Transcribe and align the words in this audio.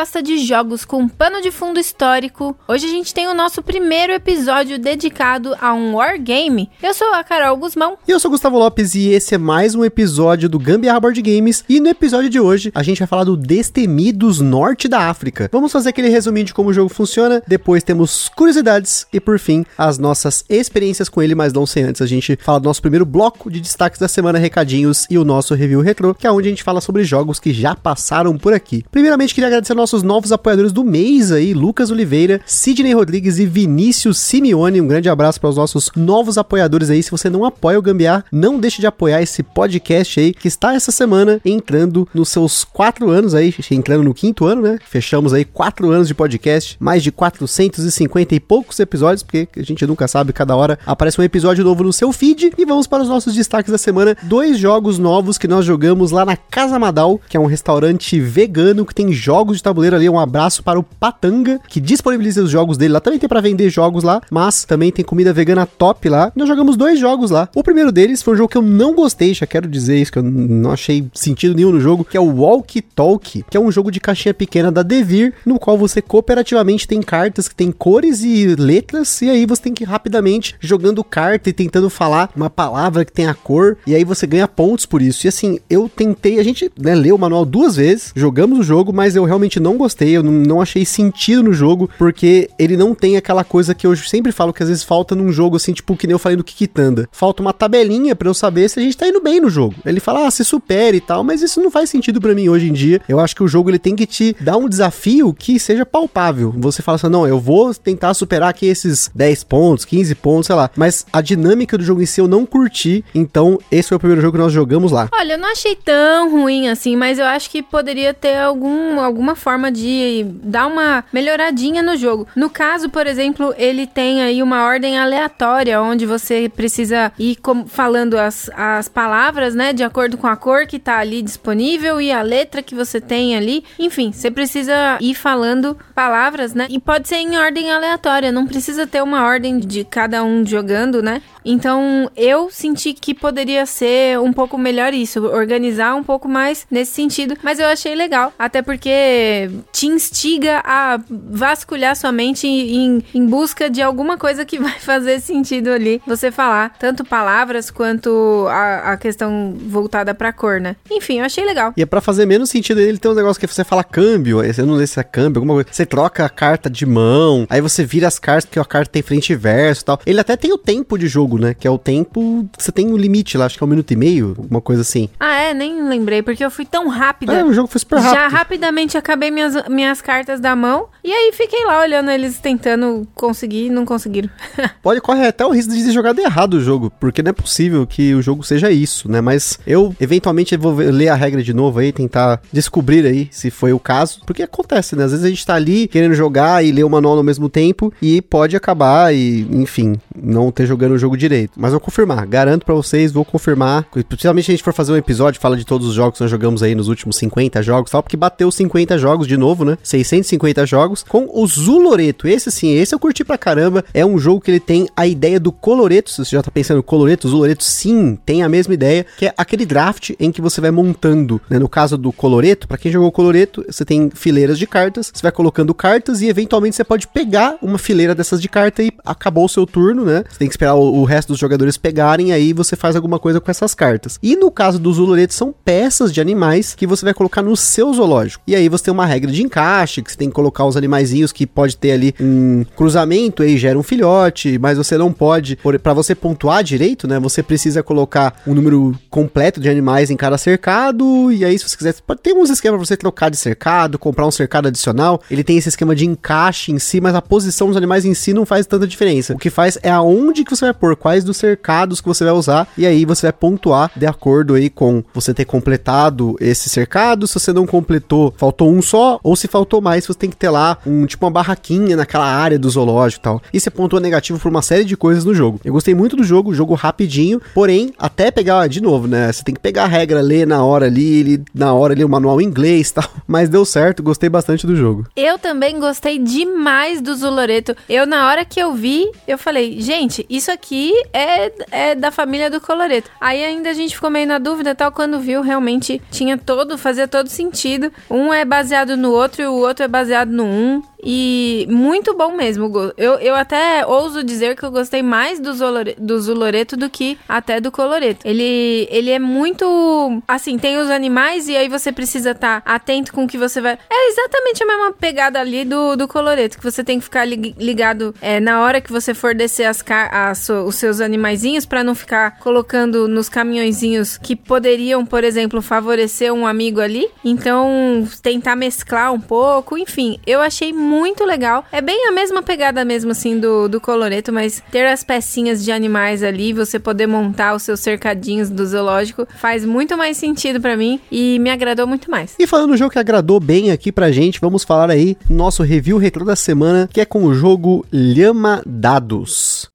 Gosta 0.00 0.22
de 0.22 0.38
jogos 0.38 0.82
com 0.82 1.06
pano 1.06 1.42
de 1.42 1.50
fundo 1.50 1.78
histórico, 1.78 2.56
hoje 2.66 2.86
a 2.86 2.88
gente 2.88 3.12
tem 3.12 3.28
o 3.28 3.34
nosso 3.34 3.62
primeiro 3.62 4.14
episódio 4.14 4.78
dedicado 4.78 5.54
a 5.60 5.74
um 5.74 5.96
wargame. 5.96 6.70
Eu 6.82 6.94
sou 6.94 7.12
a 7.12 7.22
Carol 7.22 7.54
Guzmão. 7.58 7.98
E 8.08 8.10
eu 8.10 8.18
sou 8.18 8.30
o 8.30 8.32
Gustavo 8.32 8.56
Lopes 8.58 8.94
e 8.94 9.10
esse 9.10 9.34
é 9.34 9.38
mais 9.38 9.74
um 9.74 9.84
episódio 9.84 10.48
do 10.48 10.58
Gambiarra 10.58 11.00
Board 11.00 11.20
Games. 11.20 11.62
E 11.68 11.80
no 11.80 11.88
episódio 11.90 12.30
de 12.30 12.40
hoje 12.40 12.72
a 12.74 12.82
gente 12.82 13.00
vai 13.00 13.06
falar 13.06 13.24
do 13.24 13.36
Destemidos 13.36 14.40
Norte 14.40 14.88
da 14.88 15.10
África. 15.10 15.50
Vamos 15.52 15.70
fazer 15.70 15.90
aquele 15.90 16.08
resuminho 16.08 16.46
de 16.46 16.54
como 16.54 16.70
o 16.70 16.72
jogo 16.72 16.88
funciona, 16.88 17.42
depois 17.46 17.84
temos 17.84 18.30
curiosidades 18.30 19.06
e 19.12 19.20
por 19.20 19.38
fim 19.38 19.66
as 19.76 19.98
nossas 19.98 20.46
experiências 20.48 21.10
com 21.10 21.20
ele, 21.20 21.34
mas 21.34 21.52
não 21.52 21.66
sem 21.66 21.82
antes 21.82 22.00
a 22.00 22.06
gente 22.06 22.38
fala 22.40 22.58
do 22.58 22.64
nosso 22.64 22.80
primeiro 22.80 23.04
bloco 23.04 23.50
de 23.50 23.60
destaques 23.60 24.00
da 24.00 24.08
semana, 24.08 24.38
recadinhos 24.38 25.06
e 25.10 25.18
o 25.18 25.26
nosso 25.26 25.54
review 25.54 25.82
retro, 25.82 26.14
que 26.14 26.26
é 26.26 26.32
onde 26.32 26.48
a 26.48 26.50
gente 26.50 26.62
fala 26.62 26.80
sobre 26.80 27.04
jogos 27.04 27.38
que 27.38 27.52
já 27.52 27.74
passaram 27.74 28.38
por 28.38 28.54
aqui. 28.54 28.82
Primeiramente 28.90 29.34
queria 29.34 29.48
agradecer 29.48 29.74
nossos 29.90 30.02
novos 30.04 30.30
apoiadores 30.30 30.70
do 30.70 30.84
mês 30.84 31.32
aí, 31.32 31.52
Lucas 31.52 31.90
Oliveira, 31.90 32.40
Sidney 32.46 32.92
Rodrigues 32.92 33.40
e 33.40 33.46
Vinícius 33.46 34.18
Simeone. 34.18 34.80
Um 34.80 34.86
grande 34.86 35.08
abraço 35.08 35.40
para 35.40 35.50
os 35.50 35.56
nossos 35.56 35.90
novos 35.96 36.38
apoiadores 36.38 36.90
aí. 36.90 37.02
Se 37.02 37.10
você 37.10 37.28
não 37.28 37.44
apoia 37.44 37.76
o 37.76 37.82
Gambiar, 37.82 38.24
não 38.30 38.60
deixe 38.60 38.80
de 38.80 38.86
apoiar 38.86 39.20
esse 39.20 39.42
podcast 39.42 40.20
aí, 40.20 40.32
que 40.32 40.46
está 40.46 40.74
essa 40.74 40.92
semana 40.92 41.40
entrando 41.44 42.08
nos 42.14 42.28
seus 42.28 42.62
quatro 42.62 43.10
anos 43.10 43.34
aí, 43.34 43.52
entrando 43.72 44.04
no 44.04 44.14
quinto 44.14 44.46
ano, 44.46 44.62
né? 44.62 44.78
Fechamos 44.84 45.34
aí 45.34 45.44
quatro 45.44 45.90
anos 45.90 46.06
de 46.06 46.14
podcast, 46.14 46.76
mais 46.78 47.02
de 47.02 47.10
450 47.10 48.32
e 48.36 48.38
poucos 48.38 48.78
episódios, 48.78 49.24
porque 49.24 49.48
a 49.56 49.62
gente 49.64 49.84
nunca 49.88 50.06
sabe, 50.06 50.32
cada 50.32 50.54
hora 50.54 50.78
aparece 50.86 51.20
um 51.20 51.24
episódio 51.24 51.64
novo 51.64 51.82
no 51.82 51.92
seu 51.92 52.12
feed. 52.12 52.52
E 52.56 52.64
vamos 52.64 52.86
para 52.86 53.02
os 53.02 53.08
nossos 53.08 53.34
destaques 53.34 53.72
da 53.72 53.78
semana. 53.78 54.16
Dois 54.22 54.56
jogos 54.56 55.00
novos 55.00 55.36
que 55.36 55.48
nós 55.48 55.64
jogamos 55.64 56.12
lá 56.12 56.24
na 56.24 56.36
Casa 56.36 56.78
Madal, 56.78 57.20
que 57.28 57.36
é 57.36 57.40
um 57.40 57.46
restaurante 57.46 58.20
vegano 58.20 58.86
que 58.86 58.94
tem 58.94 59.12
jogos 59.12 59.56
de 59.56 59.64
tabuleiro 59.64 59.79
ali. 59.88 60.08
Um 60.08 60.18
abraço 60.18 60.62
para 60.62 60.78
o 60.78 60.82
Patanga, 60.82 61.60
que 61.68 61.80
disponibiliza 61.80 62.42
os 62.42 62.50
jogos 62.50 62.76
dele 62.76 62.94
lá. 62.94 63.00
Também 63.00 63.18
tem 63.18 63.28
para 63.28 63.40
vender 63.40 63.70
jogos 63.70 64.02
lá, 64.02 64.20
mas 64.30 64.64
também 64.64 64.90
tem 64.90 65.04
comida 65.04 65.32
vegana 65.32 65.66
top 65.66 66.08
lá. 66.08 66.32
Nós 66.34 66.48
jogamos 66.48 66.76
dois 66.76 66.98
jogos 66.98 67.30
lá. 67.30 67.48
O 67.54 67.62
primeiro 67.62 67.92
deles 67.92 68.22
foi 68.22 68.34
um 68.34 68.36
jogo 68.36 68.48
que 68.48 68.58
eu 68.58 68.62
não 68.62 68.94
gostei, 68.94 69.34
já 69.34 69.46
quero 69.46 69.68
dizer 69.68 70.00
isso, 70.00 70.12
que 70.12 70.18
eu 70.18 70.22
não 70.22 70.72
achei 70.72 71.06
sentido 71.14 71.54
nenhum 71.54 71.72
no 71.72 71.80
jogo, 71.80 72.04
que 72.04 72.16
é 72.16 72.20
o 72.20 72.36
Walkie 72.36 72.82
Talk, 72.82 73.44
que 73.48 73.56
é 73.56 73.60
um 73.60 73.70
jogo 73.70 73.90
de 73.90 74.00
caixinha 74.00 74.34
pequena 74.34 74.70
da 74.70 74.82
Devir, 74.82 75.34
no 75.44 75.58
qual 75.58 75.76
você 75.76 76.02
cooperativamente 76.02 76.86
tem 76.86 77.00
cartas 77.00 77.48
que 77.48 77.54
tem 77.54 77.70
cores 77.70 78.22
e 78.22 78.54
letras, 78.56 79.20
e 79.22 79.30
aí 79.30 79.46
você 79.46 79.62
tem 79.62 79.74
que 79.74 79.84
ir 79.84 79.86
rapidamente 79.86 80.56
jogando 80.60 81.04
carta 81.04 81.50
e 81.50 81.52
tentando 81.52 81.88
falar 81.90 82.30
uma 82.34 82.50
palavra 82.50 83.04
que 83.04 83.12
tem 83.12 83.26
a 83.26 83.34
cor, 83.34 83.76
e 83.86 83.94
aí 83.94 84.04
você 84.04 84.26
ganha 84.26 84.48
pontos 84.48 84.86
por 84.86 85.02
isso. 85.02 85.26
E 85.26 85.28
assim, 85.28 85.58
eu 85.68 85.88
tentei, 85.88 86.38
a 86.38 86.42
gente 86.42 86.70
né, 86.78 86.94
leu 86.94 87.16
o 87.16 87.18
manual 87.18 87.44
duas 87.44 87.76
vezes, 87.76 88.12
jogamos 88.14 88.58
o 88.58 88.62
jogo, 88.62 88.92
mas 88.92 89.16
eu 89.16 89.24
realmente 89.24 89.60
não 89.60 89.69
gostei, 89.76 90.16
eu 90.16 90.22
não, 90.22 90.32
não 90.32 90.60
achei 90.60 90.84
sentido 90.84 91.42
no 91.42 91.52
jogo, 91.52 91.90
porque 91.98 92.50
ele 92.58 92.76
não 92.76 92.94
tem 92.94 93.16
aquela 93.16 93.44
coisa 93.44 93.74
que 93.74 93.86
eu 93.86 93.96
sempre 93.96 94.32
falo 94.32 94.52
que 94.52 94.62
às 94.62 94.68
vezes 94.68 94.84
falta 94.84 95.14
num 95.14 95.32
jogo 95.32 95.56
assim, 95.56 95.72
tipo, 95.72 95.96
que 95.96 96.06
nem 96.06 96.12
eu 96.12 96.18
falei 96.18 96.36
no 96.36 96.44
Kikitanda. 96.44 97.08
Falta 97.12 97.42
uma 97.42 97.52
tabelinha 97.52 98.14
para 98.14 98.28
eu 98.28 98.34
saber 98.34 98.68
se 98.68 98.78
a 98.78 98.82
gente 98.82 98.96
tá 98.96 99.06
indo 99.08 99.20
bem 99.20 99.40
no 99.40 99.50
jogo. 99.50 99.74
Ele 99.84 100.00
fala, 100.00 100.26
ah, 100.26 100.30
se 100.30 100.44
supere 100.44 100.98
e 100.98 101.00
tal, 101.00 101.22
mas 101.22 101.42
isso 101.42 101.60
não 101.60 101.70
faz 101.70 101.90
sentido 101.90 102.20
para 102.20 102.34
mim 102.34 102.48
hoje 102.48 102.68
em 102.68 102.72
dia. 102.72 103.00
Eu 103.08 103.20
acho 103.20 103.34
que 103.34 103.42
o 103.42 103.48
jogo 103.48 103.70
ele 103.70 103.78
tem 103.78 103.96
que 103.96 104.06
te 104.06 104.36
dar 104.40 104.56
um 104.56 104.68
desafio 104.68 105.32
que 105.32 105.58
seja 105.58 105.84
palpável. 105.84 106.54
Você 106.56 106.82
fala 106.82 106.96
assim, 106.96 107.08
não, 107.08 107.26
eu 107.26 107.38
vou 107.38 107.74
tentar 107.74 108.14
superar 108.14 108.50
aqui 108.50 108.66
esses 108.66 109.10
10 109.14 109.44
pontos, 109.44 109.84
15 109.84 110.14
pontos, 110.16 110.46
sei 110.46 110.56
lá. 110.56 110.70
Mas 110.76 111.06
a 111.12 111.20
dinâmica 111.20 111.76
do 111.76 111.84
jogo 111.84 112.02
em 112.02 112.06
si 112.06 112.20
eu 112.20 112.28
não 112.28 112.46
curti, 112.46 113.04
então 113.14 113.58
esse 113.70 113.88
foi 113.88 113.96
o 113.96 114.00
primeiro 114.00 114.22
jogo 114.22 114.36
que 114.36 114.42
nós 114.42 114.52
jogamos 114.52 114.92
lá. 114.92 115.08
Olha, 115.12 115.34
eu 115.34 115.38
não 115.38 115.50
achei 115.50 115.76
tão 115.76 116.30
ruim 116.30 116.68
assim, 116.68 116.96
mas 116.96 117.18
eu 117.18 117.26
acho 117.26 117.50
que 117.50 117.62
poderia 117.62 118.14
ter 118.14 118.38
algum, 118.38 119.00
alguma 119.00 119.34
forma 119.34 119.49
de 119.70 120.26
dar 120.42 120.66
uma 120.66 121.04
melhoradinha 121.12 121.82
no 121.82 121.96
jogo. 121.96 122.26
No 122.36 122.50
caso, 122.50 122.88
por 122.88 123.06
exemplo, 123.06 123.54
ele 123.56 123.86
tem 123.86 124.22
aí 124.22 124.42
uma 124.42 124.64
ordem 124.64 124.98
aleatória, 124.98 125.80
onde 125.80 126.06
você 126.06 126.48
precisa 126.48 127.12
ir 127.18 127.38
falando 127.66 128.18
as, 128.18 128.50
as 128.54 128.88
palavras, 128.88 129.54
né, 129.54 129.72
de 129.72 129.82
acordo 129.82 130.16
com 130.16 130.26
a 130.26 130.36
cor 130.36 130.66
que 130.66 130.78
tá 130.78 130.98
ali 130.98 131.22
disponível 131.22 132.00
e 132.00 132.12
a 132.12 132.22
letra 132.22 132.62
que 132.62 132.74
você 132.74 133.00
tem 133.00 133.36
ali. 133.36 133.64
Enfim, 133.78 134.12
você 134.12 134.30
precisa 134.30 134.98
ir 135.00 135.14
falando 135.14 135.76
palavras, 135.94 136.54
né, 136.54 136.66
e 136.68 136.78
pode 136.78 137.08
ser 137.08 137.16
em 137.16 137.36
ordem 137.36 137.70
aleatória, 137.70 138.32
não 138.32 138.46
precisa 138.46 138.86
ter 138.86 139.02
uma 139.02 139.24
ordem 139.24 139.58
de 139.58 139.84
cada 139.84 140.22
um 140.22 140.44
jogando, 140.46 141.02
né. 141.02 141.22
Então, 141.44 142.10
eu 142.16 142.50
senti 142.50 142.92
que 142.92 143.14
poderia 143.14 143.64
ser 143.66 144.18
um 144.18 144.32
pouco 144.32 144.58
melhor 144.58 144.92
isso, 144.92 145.24
organizar 145.26 145.94
um 145.94 146.02
pouco 146.02 146.28
mais 146.28 146.66
nesse 146.70 146.92
sentido, 146.92 147.36
mas 147.42 147.58
eu 147.58 147.66
achei 147.66 147.94
legal, 147.94 148.32
até 148.38 148.62
porque 148.62 149.50
te 149.72 149.86
instiga 149.86 150.62
a 150.64 150.98
vasculhar 151.08 151.96
sua 151.96 152.12
mente 152.12 152.46
em, 152.46 153.02
em 153.14 153.26
busca 153.26 153.70
de 153.70 153.82
alguma 153.82 154.16
coisa 154.16 154.44
que 154.44 154.58
vai 154.60 154.78
fazer 154.78 155.20
sentido 155.20 155.68
ali 155.68 156.00
você 156.06 156.30
falar, 156.30 156.76
tanto 156.78 157.04
palavras 157.04 157.70
quanto 157.70 158.46
a, 158.48 158.92
a 158.92 158.96
questão 158.96 159.56
voltada 159.66 160.14
pra 160.14 160.32
cor, 160.32 160.60
né? 160.60 160.76
Enfim, 160.90 161.18
eu 161.18 161.24
achei 161.24 161.44
legal. 161.44 161.72
E 161.76 161.82
é 161.82 161.86
pra 161.86 162.00
fazer 162.00 162.26
menos 162.26 162.50
sentido 162.50 162.80
ele 162.80 162.98
tem 162.98 163.10
um 163.10 163.14
negócio 163.14 163.40
que 163.40 163.46
você 163.46 163.64
fala 163.64 163.84
câmbio, 163.84 164.42
eu 164.42 164.66
não 164.66 164.76
sei 164.78 164.86
se 164.86 165.00
é 165.00 165.02
câmbio, 165.02 165.40
alguma 165.40 165.54
coisa. 165.54 165.68
Você 165.70 165.86
troca 165.86 166.24
a 166.24 166.28
carta 166.28 166.68
de 166.68 166.84
mão, 166.86 167.46
aí 167.48 167.60
você 167.60 167.84
vira 167.84 168.08
as 168.08 168.18
cartas 168.18 168.44
porque 168.44 168.58
a 168.58 168.64
carta 168.64 168.92
tem 168.92 169.02
frente 169.02 169.32
e 169.32 169.36
verso 169.36 169.82
e 169.82 169.84
tal. 169.84 170.00
Ele 170.06 170.20
até 170.20 170.36
tem 170.36 170.52
o 170.52 170.58
tempo 170.58 170.98
de 170.98 171.08
jogo, 171.08 171.29
né? 171.38 171.54
Que 171.54 171.66
é 171.66 171.70
o 171.70 171.78
tempo. 171.78 172.48
Você 172.58 172.72
tem 172.72 172.86
um 172.86 172.96
limite 172.96 173.36
lá, 173.36 173.46
acho 173.46 173.56
que 173.56 173.62
é 173.62 173.66
um 173.66 173.70
minuto 173.70 173.90
e 173.90 173.96
meio, 173.96 174.34
alguma 174.38 174.60
coisa 174.60 174.82
assim. 174.82 175.08
Ah, 175.18 175.34
é? 175.34 175.54
Nem 175.54 175.88
lembrei, 175.88 176.22
porque 176.22 176.44
eu 176.44 176.50
fui 176.50 176.64
tão 176.64 176.88
rápida. 176.88 177.32
É, 177.32 177.44
o 177.44 177.52
jogo 177.52 177.68
foi 177.68 177.78
super 177.78 177.98
rápido. 177.98 178.14
Já 178.14 178.28
rapidamente 178.28 178.96
acabei 178.96 179.30
minhas, 179.30 179.68
minhas 179.68 180.00
cartas 180.00 180.40
da 180.40 180.54
mão. 180.54 180.88
E 181.02 181.12
aí 181.12 181.32
fiquei 181.32 181.64
lá 181.64 181.80
olhando 181.80 182.10
eles 182.10 182.38
tentando 182.38 183.06
conseguir 183.14 183.66
e 183.66 183.70
não 183.70 183.84
conseguiram. 183.84 184.28
Pode 184.82 185.00
correr 185.00 185.26
até 185.26 185.44
o 185.44 185.50
risco 185.50 185.72
de 185.72 185.84
ter 185.84 185.92
jogado 185.92 186.20
errado 186.20 186.54
o 186.54 186.60
jogo, 186.60 186.92
porque 187.00 187.22
não 187.22 187.30
é 187.30 187.32
possível 187.32 187.86
que 187.86 188.14
o 188.14 188.22
jogo 188.22 188.42
seja 188.42 188.70
isso, 188.70 189.10
né? 189.10 189.20
Mas 189.20 189.58
eu, 189.66 189.94
eventualmente, 190.00 190.56
vou 190.56 190.74
ler 190.74 191.08
a 191.08 191.14
regra 191.14 191.42
de 191.42 191.54
novo 191.54 191.78
aí, 191.78 191.92
tentar 191.92 192.40
descobrir 192.52 193.06
aí 193.06 193.28
se 193.30 193.50
foi 193.50 193.72
o 193.72 193.78
caso. 193.78 194.20
Porque 194.26 194.42
acontece, 194.42 194.94
né? 194.94 195.04
Às 195.04 195.12
vezes 195.12 195.24
a 195.24 195.28
gente 195.28 195.46
tá 195.46 195.54
ali 195.54 195.88
querendo 195.88 196.14
jogar 196.14 196.64
e 196.64 196.72
ler 196.72 196.84
o 196.84 196.90
manual 196.90 197.16
ao 197.16 197.22
mesmo 197.22 197.48
tempo 197.48 197.92
e 198.00 198.20
pode 198.20 198.56
acabar 198.56 199.14
e, 199.14 199.46
enfim, 199.50 199.96
não 200.14 200.50
ter 200.50 200.66
jogando 200.66 200.92
o 200.92 200.98
jogo 200.98 201.16
direito. 201.20 201.52
Mas 201.56 201.70
vou 201.70 201.80
confirmar, 201.80 202.26
garanto 202.26 202.64
para 202.66 202.74
vocês, 202.74 203.12
vou 203.12 203.24
confirmar. 203.24 203.84
Principalmente 204.08 204.46
se 204.46 204.50
a 204.50 204.54
gente 204.54 204.64
for 204.64 204.74
fazer 204.74 204.92
um 204.92 204.96
episódio, 204.96 205.40
fala 205.40 205.56
de 205.56 205.64
todos 205.64 205.86
os 205.86 205.94
jogos 205.94 206.18
que 206.18 206.24
nós 206.24 206.30
jogamos 206.30 206.62
aí 206.62 206.74
nos 206.74 206.88
últimos 206.88 207.16
50 207.16 207.62
jogos, 207.62 207.90
tal, 207.90 208.02
porque 208.02 208.16
bateu 208.16 208.50
50 208.50 208.98
jogos 208.98 209.26
de 209.26 209.36
novo, 209.36 209.64
né? 209.64 209.78
650 209.82 210.66
jogos 210.66 211.04
com 211.06 211.28
o 211.32 211.46
Zuloreto. 211.46 212.26
Esse 212.26 212.50
sim, 212.50 212.74
esse 212.74 212.94
eu 212.94 212.98
curti 212.98 213.24
pra 213.24 213.38
caramba. 213.38 213.84
É 213.92 214.04
um 214.04 214.18
jogo 214.18 214.40
que 214.40 214.50
ele 214.50 214.60
tem 214.60 214.88
a 214.96 215.06
ideia 215.06 215.38
do 215.38 215.52
coloreto. 215.52 216.10
Se 216.10 216.24
você 216.24 216.36
já 216.36 216.42
tá 216.42 216.50
pensando 216.50 216.82
coloreto, 216.82 217.28
Zuloreto 217.28 217.62
sim, 217.64 218.18
tem 218.24 218.42
a 218.42 218.48
mesma 218.48 218.74
ideia, 218.74 219.06
que 219.16 219.26
é 219.26 219.34
aquele 219.36 219.66
draft 219.66 220.10
em 220.18 220.32
que 220.32 220.40
você 220.40 220.60
vai 220.60 220.70
montando, 220.70 221.40
né? 221.48 221.58
No 221.58 221.68
caso 221.68 221.96
do 221.96 222.12
coloreto, 222.12 222.66
para 222.66 222.78
quem 222.78 222.90
jogou 222.90 223.12
coloreto, 223.12 223.64
você 223.68 223.84
tem 223.84 224.10
fileiras 224.14 224.58
de 224.58 224.66
cartas, 224.66 225.10
você 225.12 225.22
vai 225.22 225.32
colocando 225.32 225.74
cartas 225.74 226.22
e 226.22 226.28
eventualmente 226.28 226.76
você 226.76 226.84
pode 226.84 227.06
pegar 227.06 227.56
uma 227.60 227.78
fileira 227.78 228.14
dessas 228.14 228.40
de 228.40 228.48
carta 228.48 228.82
e 228.82 228.92
acabou 229.04 229.44
o 229.44 229.48
seu 229.48 229.66
turno, 229.66 230.04
né? 230.04 230.24
Você 230.28 230.38
tem 230.38 230.48
que 230.48 230.54
esperar 230.54 230.74
o, 230.74 231.02
o 231.02 231.04
resto 231.10 231.28
dos 231.28 231.38
jogadores 231.38 231.76
pegarem, 231.76 232.32
aí 232.32 232.52
você 232.52 232.76
faz 232.76 232.96
alguma 232.96 233.18
coisa 233.18 233.40
com 233.40 233.50
essas 233.50 233.74
cartas. 233.74 234.18
E 234.22 234.36
no 234.36 234.50
caso 234.50 234.78
dos 234.78 234.96
Zuloretos, 234.96 235.36
são 235.36 235.54
peças 235.64 236.12
de 236.12 236.20
animais 236.20 236.74
que 236.74 236.86
você 236.86 237.04
vai 237.04 237.12
colocar 237.12 237.42
no 237.42 237.56
seu 237.56 237.92
zoológico. 237.92 238.42
E 238.46 238.54
aí 238.54 238.68
você 238.68 238.84
tem 238.84 238.94
uma 238.94 239.06
regra 239.06 239.30
de 239.30 239.42
encaixe, 239.42 240.02
que 240.02 240.10
você 240.10 240.16
tem 240.16 240.28
que 240.28 240.34
colocar 240.34 240.64
os 240.64 240.76
animaizinhos 240.76 241.32
que 241.32 241.46
pode 241.46 241.76
ter 241.76 241.92
ali 241.92 242.14
um 242.20 242.64
cruzamento, 242.76 243.42
aí 243.42 243.58
gera 243.58 243.78
um 243.78 243.82
filhote, 243.82 244.58
mas 244.58 244.78
você 244.78 244.96
não 244.96 245.12
pode, 245.12 245.58
para 245.82 245.92
você 245.92 246.14
pontuar 246.14 246.62
direito, 246.62 247.08
né? 247.08 247.18
Você 247.18 247.42
precisa 247.42 247.82
colocar 247.82 248.40
um 248.46 248.54
número 248.54 248.96
completo 249.10 249.60
de 249.60 249.68
animais 249.68 250.10
em 250.10 250.16
cada 250.16 250.38
cercado, 250.38 251.32
e 251.32 251.44
aí 251.44 251.58
se 251.58 251.68
você 251.68 251.76
quiser, 251.76 251.94
ter 252.22 252.32
uns 252.32 252.50
esquemas 252.50 252.78
pra 252.78 252.86
você 252.86 252.96
trocar 252.96 253.30
de 253.30 253.36
cercado, 253.36 253.98
comprar 253.98 254.26
um 254.26 254.30
cercado 254.30 254.68
adicional. 254.68 255.20
Ele 255.30 255.42
tem 255.42 255.56
esse 255.56 255.68
esquema 255.68 255.94
de 255.94 256.06
encaixe 256.06 256.72
em 256.72 256.78
si, 256.78 257.00
mas 257.00 257.14
a 257.14 257.22
posição 257.22 257.68
dos 257.68 257.76
animais 257.76 258.04
em 258.04 258.14
si 258.14 258.32
não 258.32 258.46
faz 258.46 258.66
tanta 258.66 258.86
diferença. 258.86 259.34
O 259.34 259.38
que 259.38 259.50
faz 259.50 259.78
é 259.82 259.90
aonde 259.90 260.44
que 260.44 260.54
você 260.54 260.66
vai 260.66 260.74
pôr 260.74 260.96
quais 261.00 261.24
dos 261.24 261.38
cercados 261.38 262.00
que 262.00 262.06
você 262.06 262.24
vai 262.24 262.32
usar, 262.32 262.68
e 262.76 262.86
aí 262.86 263.04
você 263.04 263.26
vai 263.26 263.32
pontuar 263.32 263.90
de 263.96 264.06
acordo 264.06 264.54
aí 264.54 264.70
com 264.70 265.02
você 265.12 265.32
ter 265.34 265.44
completado 265.44 266.36
esse 266.40 266.68
cercado, 266.68 267.26
se 267.26 267.34
você 267.34 267.52
não 267.52 267.66
completou, 267.66 268.32
faltou 268.36 268.70
um 268.70 268.82
só, 268.82 269.18
ou 269.22 269.34
se 269.34 269.48
faltou 269.48 269.80
mais, 269.80 270.04
você 270.04 270.14
tem 270.14 270.30
que 270.30 270.36
ter 270.36 270.50
lá 270.50 270.78
um 270.86 271.06
tipo 271.06 271.24
uma 271.24 271.32
barraquinha 271.32 271.96
naquela 271.96 272.26
área 272.26 272.58
do 272.58 272.68
zoológico 272.68 273.20
e 273.20 273.24
tal. 273.24 273.42
E 273.52 273.58
você 273.58 273.70
pontua 273.70 274.00
negativo 274.00 274.38
por 274.38 274.48
uma 274.48 274.62
série 274.62 274.84
de 274.84 274.96
coisas 274.96 275.24
no 275.24 275.34
jogo. 275.34 275.60
Eu 275.64 275.72
gostei 275.72 275.94
muito 275.94 276.16
do 276.16 276.22
jogo, 276.22 276.54
jogo 276.54 276.74
rapidinho, 276.74 277.40
porém, 277.54 277.92
até 277.98 278.30
pegar, 278.30 278.68
de 278.68 278.80
novo, 278.80 279.08
né, 279.08 279.32
você 279.32 279.42
tem 279.42 279.54
que 279.54 279.60
pegar 279.60 279.84
a 279.84 279.88
regra, 279.88 280.20
ler 280.20 280.46
na 280.46 280.62
hora 280.62 280.86
ali, 280.86 281.42
na 281.54 281.72
hora 281.72 281.94
ali 281.94 282.04
o 282.04 282.08
manual 282.08 282.40
em 282.40 282.44
inglês 282.44 282.90
e 282.90 282.94
tal, 282.94 283.10
mas 283.26 283.48
deu 283.48 283.64
certo, 283.64 284.02
gostei 284.02 284.28
bastante 284.28 284.66
do 284.66 284.76
jogo. 284.76 285.06
Eu 285.16 285.38
também 285.38 285.78
gostei 285.78 286.18
demais 286.18 287.00
do 287.00 287.14
Zuloreto. 287.14 287.74
Eu, 287.88 288.06
na 288.06 288.28
hora 288.28 288.44
que 288.44 288.60
eu 288.60 288.74
vi, 288.74 289.10
eu 289.26 289.38
falei, 289.38 289.80
gente, 289.80 290.26
isso 290.28 290.50
aqui 290.50 290.89
é, 291.12 291.52
é 291.70 291.94
da 291.94 292.10
família 292.10 292.50
do 292.50 292.60
Coloreto. 292.60 293.10
Aí 293.20 293.44
ainda 293.44 293.70
a 293.70 293.74
gente 293.74 293.94
ficou 293.94 294.10
meio 294.10 294.26
na 294.26 294.38
dúvida 294.38 294.74
tal, 294.74 294.92
quando 294.92 295.20
viu, 295.20 295.42
realmente 295.42 296.00
tinha 296.10 296.36
todo, 296.36 296.78
fazia 296.78 297.06
todo 297.06 297.28
sentido. 297.28 297.92
Um 298.10 298.32
é 298.32 298.44
baseado 298.44 298.96
no 298.96 299.10
outro 299.10 299.42
e 299.42 299.46
o 299.46 299.54
outro 299.54 299.84
é 299.84 299.88
baseado 299.88 300.30
no 300.30 300.44
um. 300.44 300.82
E 301.02 301.66
muito 301.70 302.14
bom 302.14 302.36
mesmo. 302.36 302.70
Eu, 302.96 303.14
eu 303.14 303.34
até 303.34 303.84
ouso 303.86 304.22
dizer 304.22 304.56
que 304.56 304.62
eu 304.62 304.70
gostei 304.70 305.02
mais 305.02 305.40
do, 305.40 305.52
Zolore, 305.52 305.96
do 305.98 306.20
Zuloreto 306.20 306.76
do 306.76 306.90
que 306.90 307.18
até 307.28 307.60
do 307.60 307.72
Coloreto. 307.72 308.26
Ele, 308.26 308.86
ele 308.90 309.10
é 309.10 309.18
muito. 309.18 310.22
Assim, 310.28 310.58
tem 310.58 310.78
os 310.78 310.90
animais 310.90 311.48
e 311.48 311.56
aí 311.56 311.68
você 311.68 311.90
precisa 311.90 312.32
estar 312.32 312.60
tá 312.60 312.74
atento 312.74 313.12
com 313.12 313.24
o 313.24 313.28
que 313.28 313.38
você 313.38 313.60
vai. 313.60 313.78
É 313.90 314.08
exatamente 314.10 314.62
a 314.62 314.66
mesma 314.66 314.92
pegada 314.92 315.40
ali 315.40 315.64
do, 315.64 315.96
do 315.96 316.06
Coloreto, 316.06 316.58
que 316.58 316.64
você 316.64 316.84
tem 316.84 316.98
que 316.98 317.04
ficar 317.04 317.24
ligado 317.24 318.14
é, 318.20 318.40
na 318.40 318.60
hora 318.60 318.80
que 318.80 318.92
você 318.92 319.14
for 319.14 319.34
descer 319.34 319.64
as, 319.64 319.82
as 320.10 320.48
os 320.48 320.76
seus 320.76 321.00
animaizinhos 321.00 321.64
para 321.64 321.82
não 321.82 321.94
ficar 321.94 322.38
colocando 322.38 323.08
nos 323.08 323.28
caminhõezinhos 323.28 324.18
que 324.18 324.36
poderiam, 324.36 325.04
por 325.06 325.24
exemplo, 325.24 325.62
favorecer 325.62 326.32
um 326.32 326.46
amigo 326.46 326.80
ali. 326.80 327.08
Então, 327.24 328.06
tentar 328.22 328.56
mesclar 328.56 329.12
um 329.12 329.20
pouco. 329.20 329.78
Enfim, 329.78 330.18
eu 330.26 330.40
achei 330.40 330.72
muito 330.72 330.89
muito 330.90 331.24
legal. 331.24 331.64
É 331.70 331.80
bem 331.80 332.08
a 332.08 332.12
mesma 332.12 332.42
pegada 332.42 332.84
mesmo, 332.84 333.12
assim, 333.12 333.38
do, 333.38 333.68
do 333.68 333.80
coloreto, 333.80 334.32
mas 334.32 334.62
ter 334.70 334.86
as 334.86 335.04
pecinhas 335.04 335.64
de 335.64 335.70
animais 335.70 336.22
ali, 336.22 336.52
você 336.52 336.78
poder 336.78 337.06
montar 337.06 337.54
os 337.54 337.62
seus 337.62 337.80
cercadinhos 337.80 338.50
do 338.50 338.66
zoológico, 338.66 339.26
faz 339.38 339.64
muito 339.64 339.96
mais 339.96 340.16
sentido 340.16 340.60
para 340.60 340.76
mim 340.76 341.00
e 341.10 341.38
me 341.38 341.50
agradou 341.50 341.86
muito 341.86 342.10
mais. 342.10 342.34
E 342.38 342.46
falando 342.46 342.70
do 342.70 342.76
jogo 342.76 342.90
que 342.90 342.98
agradou 342.98 343.38
bem 343.38 343.70
aqui 343.70 343.92
pra 343.92 344.10
gente, 344.10 344.40
vamos 344.40 344.64
falar 344.64 344.90
aí 344.90 345.16
nosso 345.28 345.62
review 345.62 345.96
retrô 345.96 346.24
da 346.24 346.36
semana, 346.36 346.88
que 346.92 347.00
é 347.00 347.04
com 347.04 347.24
o 347.24 347.32
jogo 347.32 347.86
Lhama 347.92 348.62
Dados. 348.66 349.70